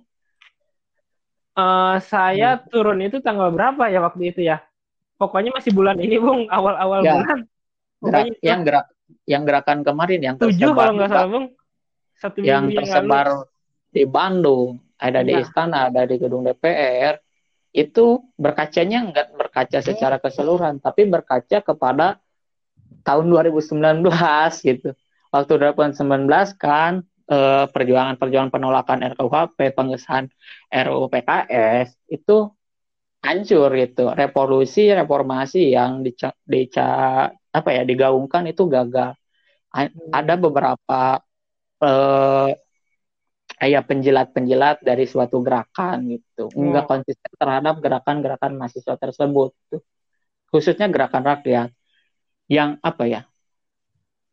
Uh, 1.53 2.01
saya 2.09 2.57
hmm. 2.57 2.65
turun 2.73 2.99
itu 3.03 3.19
tanggal 3.21 3.51
berapa 3.51 3.91
ya 3.91 4.01
waktu 4.01 4.31
itu 4.31 4.41
ya? 4.47 4.62
Pokoknya 5.19 5.53
masih 5.53 5.75
bulan 5.75 5.99
ini 5.99 6.17
bung 6.17 6.47
awal-awal 6.49 7.03
ya. 7.03 7.19
bulan. 7.19 7.38
Gerak, 8.03 8.27
yang 8.43 8.61
gerak 8.67 8.87
yang 9.27 9.43
gerakan 9.47 9.79
kemarin 9.87 10.21
yang 10.23 10.37
tujuh 10.38 10.73
kalau 10.73 10.95
nggak 10.97 11.11
salah 11.11 11.29
bung. 11.29 11.47
Satu 12.19 12.38
yang 12.38 12.71
tersebar 12.71 13.27
yang 13.27 13.51
di 13.93 14.03
Bandung, 14.07 14.79
ada 14.97 15.21
ya. 15.21 15.27
di 15.27 15.33
iya. 15.37 15.43
istana, 15.43 15.91
ada 15.91 16.07
di 16.07 16.17
gedung 16.17 16.47
DPR, 16.47 17.19
itu 17.75 18.23
berkacanya 18.38 18.99
enggak 19.11 19.29
berkaca 19.35 19.79
secara 19.83 20.17
keseluruhan, 20.23 20.79
tapi 20.79 21.05
berkaca 21.11 21.61
kepada 21.61 22.23
tahun 23.07 23.27
2019 23.31 24.03
gitu. 24.69 24.88
Waktu 25.33 25.53
2019 25.61 26.55
kan 26.61 26.93
eh, 27.31 27.65
perjuangan-perjuangan 27.69 28.51
penolakan 28.55 28.99
RKUHP, 29.17 29.59
pengesahan 29.77 30.27
RUU 30.71 31.07
PKS 31.12 31.88
itu 32.11 32.51
hancur 33.23 33.71
gitu. 33.79 34.05
Revolusi, 34.12 34.91
reformasi 34.91 35.75
yang 35.77 36.03
dica, 36.07 36.35
dica 36.43 36.88
apa 37.33 37.69
ya 37.77 37.83
digaungkan 37.85 38.49
itu 38.51 38.67
gagal. 38.71 39.15
Ada 40.12 40.35
beberapa 40.37 41.23
eh, 41.83 42.51
kayak 43.62 43.87
penjilat-penjilat 43.87 44.83
dari 44.83 45.07
suatu 45.07 45.38
gerakan 45.38 46.11
gitu 46.11 46.51
enggak 46.59 46.83
oh. 46.83 46.99
konsisten 46.99 47.31
terhadap 47.38 47.79
gerakan-gerakan 47.79 48.59
mahasiswa 48.59 48.99
tersebut 48.99 49.55
khususnya 50.51 50.91
gerakan 50.91 51.23
rakyat 51.23 51.71
yang 52.53 52.77
apa 52.85 53.05
ya? 53.09 53.21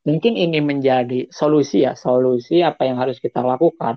Mungkin 0.03 0.35
ini 0.35 0.59
menjadi 0.59 1.31
solusi 1.31 1.87
ya 1.87 1.95
solusi 1.95 2.59
apa 2.59 2.83
yang 2.83 2.99
harus 2.99 3.23
kita 3.23 3.39
lakukan. 3.39 3.95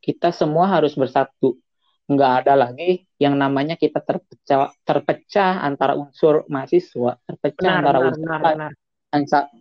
Kita 0.00 0.32
semua 0.32 0.72
harus 0.72 0.96
bersatu. 0.96 1.60
Nggak 2.08 2.32
ada 2.44 2.54
lagi 2.56 3.04
yang 3.20 3.36
namanya 3.36 3.76
kita 3.76 4.00
terpecah 4.00 4.72
terpecah 4.82 5.62
antara 5.62 5.94
unsur 5.94 6.44
mahasiswa 6.50 7.20
terpecah 7.24 7.72
benar, 7.72 7.78
antara 7.78 7.98
benar, 8.00 8.08
unsur 8.10 8.28
benar, 8.28 8.40
benar. 8.42 8.72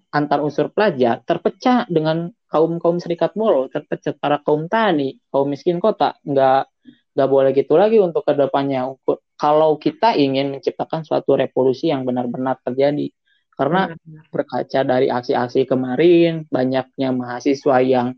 antar 0.10 0.40
unsur 0.42 0.68
pelajar 0.72 1.16
terpecah 1.28 1.86
dengan 1.92 2.32
kaum 2.48 2.80
kaum 2.82 2.98
serikat 3.04 3.36
buruh 3.38 3.68
terpecah 3.68 4.16
para 4.18 4.40
kaum 4.42 4.66
tani 4.72 5.20
kaum 5.30 5.48
miskin 5.52 5.78
kota. 5.78 6.18
Nggak 6.24 6.72
nggak 7.14 7.30
boleh 7.30 7.52
gitu 7.56 7.76
lagi 7.76 8.00
untuk 8.00 8.24
ke 8.26 8.34
depannya. 8.36 8.90
Kalau 9.38 9.78
kita 9.80 10.18
ingin 10.18 10.52
menciptakan 10.52 11.06
suatu 11.08 11.38
revolusi 11.40 11.92
yang 11.94 12.04
benar-benar 12.08 12.60
terjadi 12.66 13.12
karena 13.56 13.94
berkaca 14.32 14.82
dari 14.82 15.08
aksi-aksi 15.12 15.68
kemarin 15.68 16.48
banyaknya 16.48 17.10
mahasiswa 17.14 17.78
yang 17.84 18.18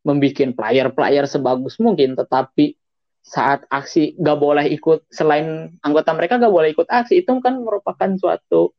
membuat 0.00 0.56
player-player 0.56 1.28
sebagus 1.28 1.76
mungkin 1.76 2.16
tetapi 2.16 2.74
saat 3.20 3.68
aksi 3.68 4.16
nggak 4.16 4.38
boleh 4.40 4.66
ikut 4.72 5.04
selain 5.12 5.76
anggota 5.84 6.16
mereka 6.16 6.40
nggak 6.40 6.54
boleh 6.54 6.72
ikut 6.72 6.88
aksi 6.88 7.20
itu 7.20 7.30
kan 7.44 7.60
merupakan 7.60 8.10
suatu 8.16 8.72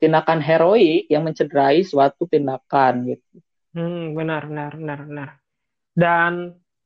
tindakan 0.00 0.40
heroik 0.40 1.04
yang 1.12 1.22
mencederai 1.22 1.84
suatu 1.84 2.24
tindakan 2.24 3.12
gitu 3.12 3.44
Hmm, 3.74 4.14
benar, 4.14 4.46
benar, 4.46 4.72
benar, 4.78 4.98
benar. 5.02 5.28
Dan 5.98 6.32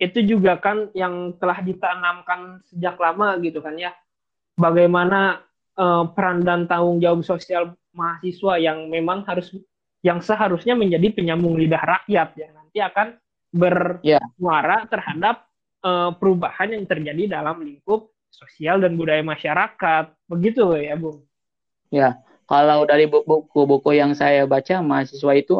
itu 0.01 0.25
juga 0.25 0.57
kan 0.57 0.89
yang 0.97 1.37
telah 1.37 1.61
ditanamkan 1.61 2.65
sejak 2.65 2.97
lama 2.97 3.37
gitu 3.45 3.61
kan 3.61 3.77
ya. 3.77 3.93
Bagaimana 4.57 5.45
uh, 5.77 6.09
peran 6.17 6.41
dan 6.43 6.65
tanggung 6.65 6.99
jawab 6.99 7.21
sosial 7.29 7.77
mahasiswa 7.99 8.55
yang 8.63 8.87
memang 8.87 9.27
harus 9.27 9.51
yang 10.07 10.23
seharusnya 10.23 10.79
menjadi 10.79 11.11
penyambung 11.11 11.59
lidah 11.59 11.83
rakyat 11.83 12.39
yang 12.39 12.55
nanti 12.55 12.79
akan 12.79 13.19
bermuara 13.51 14.87
yeah. 14.87 14.87
terhadap 14.87 15.37
uh, 15.83 16.15
perubahan 16.15 16.79
yang 16.79 16.87
terjadi 16.87 17.43
dalam 17.43 17.59
lingkup 17.67 18.15
sosial 18.31 18.79
dan 18.79 18.95
budaya 18.95 19.25
masyarakat. 19.27 20.15
Begitu 20.31 20.63
ya, 20.79 20.95
Bung? 20.95 21.27
Ya, 21.91 22.21
kalau 22.47 22.87
dari 22.87 23.11
buku-buku 23.11 23.97
yang 23.97 24.15
saya 24.15 24.47
baca 24.47 24.79
mahasiswa 24.85 25.33
itu 25.35 25.59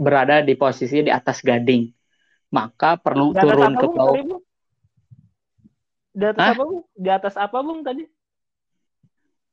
berada 0.00 0.40
di 0.40 0.54
posisi 0.56 1.04
di 1.04 1.10
atas 1.12 1.44
gading. 1.44 1.92
Maka 2.54 2.96
perlu 2.96 3.34
di 3.34 3.42
turun 3.42 3.74
ke 3.74 3.86
bawah. 3.90 4.14
Di 6.14 6.24
atas 6.30 6.38
Hah? 6.46 6.54
apa, 6.54 6.62
Bung? 6.62 6.82
Di 6.94 7.10
atas 7.10 7.34
apa, 7.34 7.58
Bung, 7.60 7.82
tadi? 7.82 8.06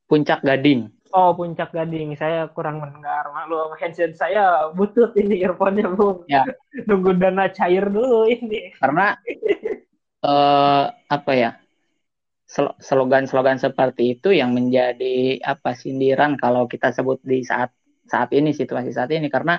Puncak 0.06 0.46
gading. 0.46 0.86
Oh, 1.12 1.36
puncak 1.36 1.76
gading. 1.76 2.16
Saya 2.16 2.48
kurang 2.56 2.80
mendengar. 2.80 3.28
Maklum, 3.28 3.76
headset 3.76 4.16
saya 4.16 4.72
butut 4.72 5.12
ini 5.12 5.44
earphone-nya, 5.44 5.92
Bung. 5.92 6.24
Ya. 6.24 6.48
Nunggu 6.88 7.20
dana 7.20 7.52
cair 7.52 7.84
dulu 7.92 8.24
ini. 8.32 8.72
Karena 8.80 9.16
uh, 10.24 10.88
apa 11.20 11.32
ya? 11.36 11.52
slogan-slogan 12.84 13.56
seperti 13.56 14.20
itu 14.20 14.28
yang 14.28 14.52
menjadi 14.52 15.40
apa 15.40 15.72
sindiran 15.72 16.36
kalau 16.36 16.68
kita 16.68 16.92
sebut 16.92 17.16
di 17.24 17.40
saat 17.40 17.72
saat 18.04 18.28
ini 18.36 18.52
situasi 18.52 18.92
saat 18.92 19.08
ini 19.08 19.32
karena 19.32 19.56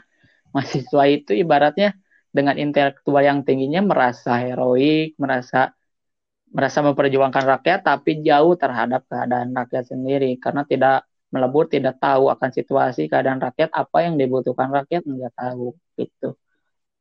mahasiswa 0.53 1.03
itu 1.09 1.33
ibaratnya 1.33 1.97
dengan 2.29 2.53
intelektual 2.57 3.25
yang 3.25 3.41
tingginya 3.41 3.81
merasa 3.81 4.37
heroik, 4.37 5.17
merasa 5.17 5.73
merasa 6.53 6.85
memperjuangkan 6.85 7.45
rakyat 7.49 7.81
tapi 7.81 8.21
jauh 8.21 8.53
terhadap 8.53 9.09
keadaan 9.09 9.57
rakyat 9.57 9.89
sendiri 9.89 10.37
karena 10.37 10.61
tidak 10.69 11.09
melebur, 11.33 11.65
tidak 11.65 11.97
tahu 11.97 12.29
akan 12.29 12.49
situasi 12.53 13.09
keadaan 13.09 13.41
rakyat 13.41 13.73
apa 13.73 14.05
yang 14.05 14.21
dibutuhkan 14.21 14.69
rakyat 14.69 15.01
nggak 15.01 15.33
tahu 15.33 15.73
gitu. 15.97 16.37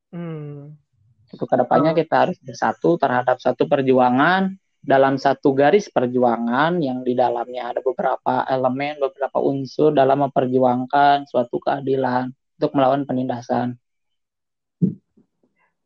Hmm. 0.09 0.81
Itu 1.29 1.45
ke 1.45 1.57
depannya 1.61 1.92
oh. 1.92 1.97
kita 1.97 2.14
harus 2.29 2.38
bersatu 2.40 2.97
terhadap 2.97 3.37
satu 3.37 3.68
perjuangan 3.68 4.57
dalam 4.83 5.14
satu 5.21 5.55
garis 5.55 5.87
perjuangan 5.92 6.81
yang 6.83 7.07
di 7.07 7.14
dalamnya 7.14 7.71
ada 7.71 7.81
beberapa 7.85 8.42
elemen, 8.49 8.99
beberapa 8.99 9.38
unsur 9.38 9.95
dalam 9.95 10.27
memperjuangkan 10.27 11.29
suatu 11.29 11.61
keadilan 11.62 12.33
untuk 12.59 12.73
melawan 12.75 13.05
penindasan. 13.07 13.79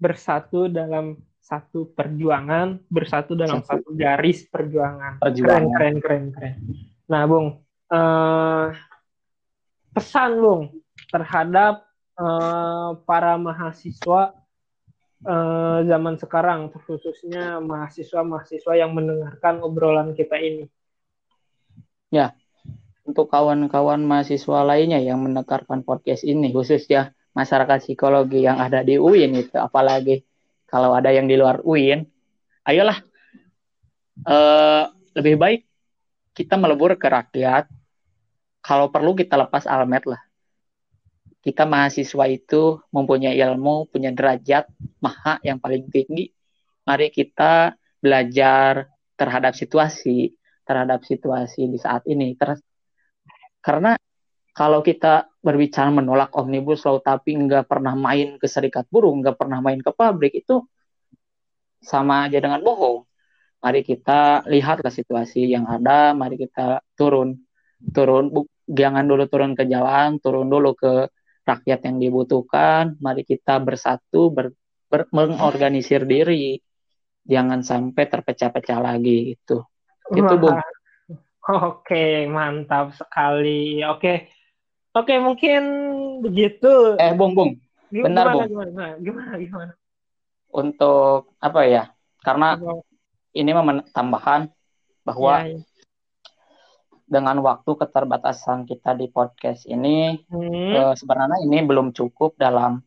Bersatu 0.01 0.73
dalam 0.73 1.19
satu 1.43 1.93
perjuangan, 1.93 2.83
bersatu 2.91 3.37
dalam 3.39 3.63
satu, 3.63 3.85
satu 3.85 3.91
garis 3.95 4.49
perjuangan. 4.49 5.23
perjuangan. 5.23 5.63
Keren, 5.77 5.97
keren, 5.97 5.97
keren, 6.03 6.25
keren. 6.33 6.55
Nah, 7.07 7.23
Bung, 7.29 7.63
uh, 7.93 8.73
pesan 9.95 10.31
Bung 10.41 10.63
terhadap 11.13 11.87
uh, 12.19 12.99
para 13.07 13.39
mahasiswa 13.39 14.35
uh, 15.25 15.79
zaman 15.87 16.19
sekarang, 16.21 16.69
khususnya 16.73 17.63
mahasiswa-mahasiswa 17.63 18.73
yang 18.77 18.93
mendengarkan 18.93 19.63
obrolan 19.63 20.13
kita 20.13 20.37
ini. 20.41 20.67
Ya, 22.11 22.37
untuk 23.07 23.31
kawan-kawan 23.31 24.03
mahasiswa 24.03 24.67
lainnya 24.67 24.99
yang 24.99 25.23
mendengarkan 25.23 25.87
podcast 25.87 26.27
ini 26.27 26.51
khususnya 26.51 27.15
masyarakat 27.39 27.79
psikologi 27.87 28.43
yang 28.43 28.59
ada 28.59 28.83
di 28.83 28.99
UIN 28.99 29.37
itu 29.39 29.55
apalagi 29.55 30.27
kalau 30.67 30.91
ada 30.97 31.15
yang 31.15 31.31
di 31.31 31.39
luar 31.39 31.63
UIN 31.63 32.03
ayolah 32.67 32.99
uh, 34.27 34.91
lebih 35.15 35.39
baik 35.39 35.61
kita 36.37 36.61
melebur 36.61 37.01
ke 37.01 37.09
rakyat 37.09 37.65
kalau 38.61 38.93
perlu 38.93 39.17
kita 39.17 39.41
lepas 39.41 39.65
almet 39.65 40.05
lah. 40.05 40.21
Kita 41.41 41.65
mahasiswa 41.65 42.27
itu 42.29 42.77
mempunyai 42.93 43.39
ilmu 43.41 43.89
punya 43.89 44.13
derajat 44.13 44.69
maha 45.01 45.41
yang 45.41 45.57
paling 45.57 45.89
tinggi. 45.89 46.29
Mari 46.85 47.09
kita 47.09 47.73
belajar 48.03 48.93
terhadap 49.17 49.57
situasi 49.57 50.37
terhadap 50.67 51.07
situasi 51.07 51.71
di 51.71 51.79
saat 51.79 52.03
ini. 52.11 52.35
Ter 52.35 52.59
karena 53.63 53.95
kalau 54.51 54.83
kita 54.83 55.31
berbicara 55.39 55.95
menolak 55.95 56.35
omnibus 56.35 56.83
law 56.83 56.99
tapi 56.99 57.39
nggak 57.39 57.71
pernah 57.71 57.95
main 57.95 58.35
ke 58.37 58.51
serikat 58.51 58.91
buruh, 58.91 59.15
nggak 59.15 59.39
pernah 59.39 59.63
main 59.63 59.79
ke 59.79 59.95
pabrik 59.95 60.35
itu 60.35 60.67
sama 61.79 62.27
aja 62.27 62.43
dengan 62.43 62.59
bohong. 62.59 63.06
Mari 63.67 63.83
kita 63.83 64.47
lihatlah 64.47 64.95
situasi 64.95 65.51
yang 65.51 65.67
ada, 65.67 66.15
mari 66.15 66.39
kita 66.39 66.87
turun 66.95 67.35
turun 67.91 68.31
bu, 68.31 68.47
jangan 68.63 69.03
dulu 69.03 69.27
turun 69.27 69.59
ke 69.59 69.67
jalan, 69.67 70.23
turun 70.23 70.47
dulu 70.47 70.79
ke 70.79 71.11
rakyat 71.43 71.83
yang 71.91 71.99
dibutuhkan. 71.99 72.95
Mari 73.03 73.27
kita 73.27 73.59
bersatu 73.59 74.31
ber, 74.31 74.55
ber, 74.87 75.11
mengorganisir 75.11 76.07
diri. 76.07 76.63
Jangan 77.27 77.67
sampai 77.67 78.07
terpecah-pecah 78.07 78.79
lagi 78.79 79.35
itu. 79.35 79.59
Itu 80.15 80.35
Bung. 80.39 80.63
Oke, 81.51 82.31
mantap 82.31 82.95
sekali. 82.95 83.83
Oke. 83.83 84.31
Oke, 84.95 85.19
mungkin 85.19 85.63
begitu. 86.23 86.95
Eh, 87.03 87.11
Bung, 87.19 87.35
Bung. 87.35 87.59
Benar, 87.91 88.31
gimana, 88.31 88.31
Bung. 88.31 88.47
Gimana, 88.47 88.85
gimana, 89.03 89.33
gimana? 89.43 89.73
Untuk 90.55 91.35
apa 91.43 91.67
ya? 91.67 91.91
Karena 92.23 92.55
ini 93.37 93.53
tambahan 93.93 94.49
bahwa 95.05 95.45
ya, 95.45 95.55
ya. 95.55 95.61
dengan 97.07 97.37
waktu 97.45 97.71
keterbatasan 97.77 98.65
kita 98.65 98.97
di 98.97 99.07
podcast 99.13 99.69
ini 99.69 100.25
hmm. 100.27 100.73
eh, 100.75 100.95
sebenarnya 100.97 101.45
ini 101.45 101.63
belum 101.63 101.93
cukup 101.93 102.35
dalam 102.41 102.81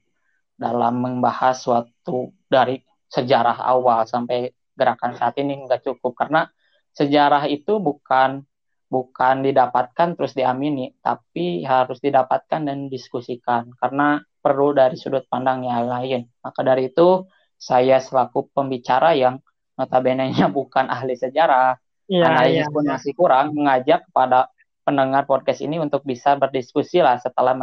dalam 0.59 0.99
membahas 0.99 1.61
suatu 1.61 2.35
dari 2.49 2.81
sejarah 3.07 3.63
awal 3.63 4.03
sampai 4.03 4.51
gerakan 4.75 5.15
saat 5.15 5.39
ini 5.39 5.63
nggak 5.63 5.87
cukup 5.87 6.17
karena 6.19 6.51
sejarah 6.91 7.47
itu 7.47 7.79
bukan 7.79 8.43
bukan 8.89 9.45
didapatkan 9.45 10.17
terus 10.17 10.33
diamini, 10.33 10.97
tapi 10.99 11.61
harus 11.61 12.01
didapatkan 12.01 12.65
dan 12.65 12.89
diskusikan 12.89 13.69
karena 13.77 14.19
perlu 14.41 14.73
dari 14.73 14.97
sudut 14.97 15.29
pandang 15.29 15.63
yang 15.63 15.85
lain. 15.85 16.25
Maka 16.41 16.65
dari 16.65 16.89
itu 16.89 17.29
saya 17.55 18.01
selaku 18.01 18.49
pembicara 18.49 19.13
yang 19.13 19.37
notabene-nya 19.79 20.51
bukan 20.57 20.91
ahli 20.91 21.15
sejarah, 21.15 21.79
ya, 22.11 22.27
analisis 22.27 22.67
ya, 22.67 22.73
pun 22.75 22.83
ya. 22.83 22.89
masih 22.99 23.11
kurang, 23.15 23.55
mengajak 23.55 24.03
kepada 24.11 24.51
pendengar 24.83 25.23
podcast 25.23 25.63
ini 25.63 25.79
untuk 25.79 26.03
bisa 26.03 26.35
berdiskusi 26.35 26.99
lah 26.99 27.21
setelah 27.21 27.55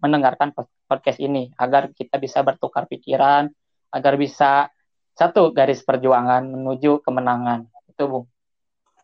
mendengarkan 0.00 0.50
podcast 0.88 1.20
ini 1.22 1.52
agar 1.60 1.94
kita 1.94 2.18
bisa 2.18 2.42
bertukar 2.42 2.90
pikiran, 2.90 3.52
agar 3.94 4.18
bisa 4.18 4.72
satu 5.14 5.52
garis 5.52 5.84
perjuangan 5.84 6.40
menuju 6.40 7.04
kemenangan. 7.04 7.68
Itu, 7.92 8.08
Bung. 8.08 8.26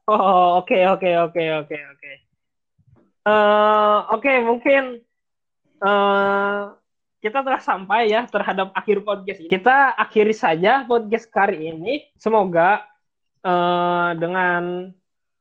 Oh, 0.06 0.62
oke, 0.62 0.72
okay, 0.72 0.82
oke, 0.88 1.04
okay, 1.04 1.14
oke, 1.20 1.34
okay, 1.36 1.50
oke, 1.60 1.78
oke. 1.92 2.12
Uh, 3.26 3.98
oke, 4.14 4.22
okay, 4.22 4.36
mungkin 4.40 4.82
uh, 5.82 6.72
kita 7.20 7.40
telah 7.40 7.62
sampai 7.62 8.12
ya 8.12 8.28
terhadap 8.28 8.70
akhir 8.76 9.02
podcast 9.02 9.40
ini. 9.42 9.50
Kita 9.50 9.96
akhiri 9.96 10.34
saja 10.36 10.84
podcast 10.84 11.26
kali 11.32 11.72
ini. 11.72 12.06
Semoga 12.20 12.84
uh, 13.42 14.12
dengan 14.14 14.92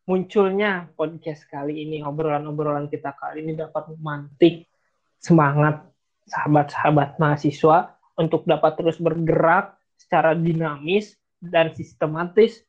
munculnya 0.06 0.90
podcast 0.94 1.46
kali 1.50 1.84
ini, 1.84 2.06
obrolan-obrolan 2.06 2.88
kita 2.88 3.14
kali 3.18 3.42
ini 3.44 3.58
dapat 3.58 3.90
memantik 3.98 4.70
semangat 5.18 5.82
sahabat-sahabat 6.30 7.18
mahasiswa 7.18 7.98
untuk 8.18 8.46
dapat 8.46 8.78
terus 8.78 8.98
bergerak 8.98 9.78
secara 9.98 10.34
dinamis 10.34 11.18
dan 11.42 11.74
sistematis 11.74 12.64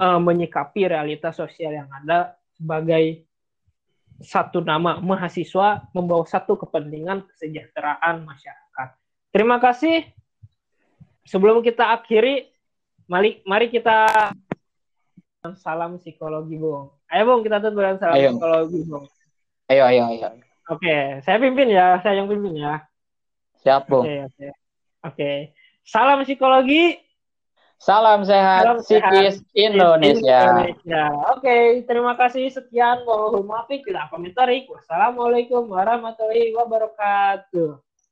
uh, 0.00 0.18
menyikapi 0.18 0.88
realitas 0.90 1.38
sosial 1.38 1.74
yang 1.74 1.90
ada 2.02 2.34
sebagai 2.56 3.26
satu 4.22 4.62
nama 4.62 5.02
mahasiswa 5.02 5.86
membawa 5.92 6.24
satu 6.24 6.54
kepentingan 6.56 7.26
kesejahteraan 7.28 8.22
masyarakat. 8.22 8.88
Terima 9.34 9.58
kasih. 9.58 10.06
Sebelum 11.26 11.62
kita 11.62 11.94
akhiri, 11.94 12.50
mari 13.06 13.42
mari 13.46 13.70
kita 13.70 14.10
salam 15.58 15.98
psikologi, 15.98 16.54
Bung. 16.58 16.94
Ayo, 17.10 17.22
Bung, 17.26 17.42
kita 17.42 17.58
tutup 17.58 17.82
dengan 17.82 17.98
salam 17.98 18.16
ayo. 18.18 18.30
psikologi, 18.34 18.78
Bung. 18.86 19.04
Ayo, 19.66 19.82
ayo, 19.90 20.02
ayo. 20.10 20.28
Oke, 20.70 21.20
saya 21.26 21.36
pimpin 21.42 21.74
ya, 21.74 21.98
saya 22.02 22.22
yang 22.22 22.30
pimpin 22.30 22.54
ya. 22.54 22.86
Siap, 23.62 23.90
Bung. 23.90 24.06
Oke, 24.06 24.30
oke. 24.30 24.48
Oke. 25.02 25.30
Salam 25.82 26.22
psikologi. 26.22 26.94
Salam 27.82 28.22
sehat 28.22 28.62
Salam 28.62 28.78
psikis 28.78 29.42
sehat. 29.42 29.58
Indonesia. 29.58 30.40
Indonesia. 30.54 31.02
Oke, 31.34 31.82
terima 31.82 32.14
kasih 32.14 32.46
sekian. 32.54 33.02
Mohon 33.02 33.42
maaf 33.50 33.66
kita 33.66 34.06
komentari. 34.06 34.70
Wassalamualaikum 34.70 35.66
warahmatullahi 35.66 36.54
wabarakatuh. 36.54 37.91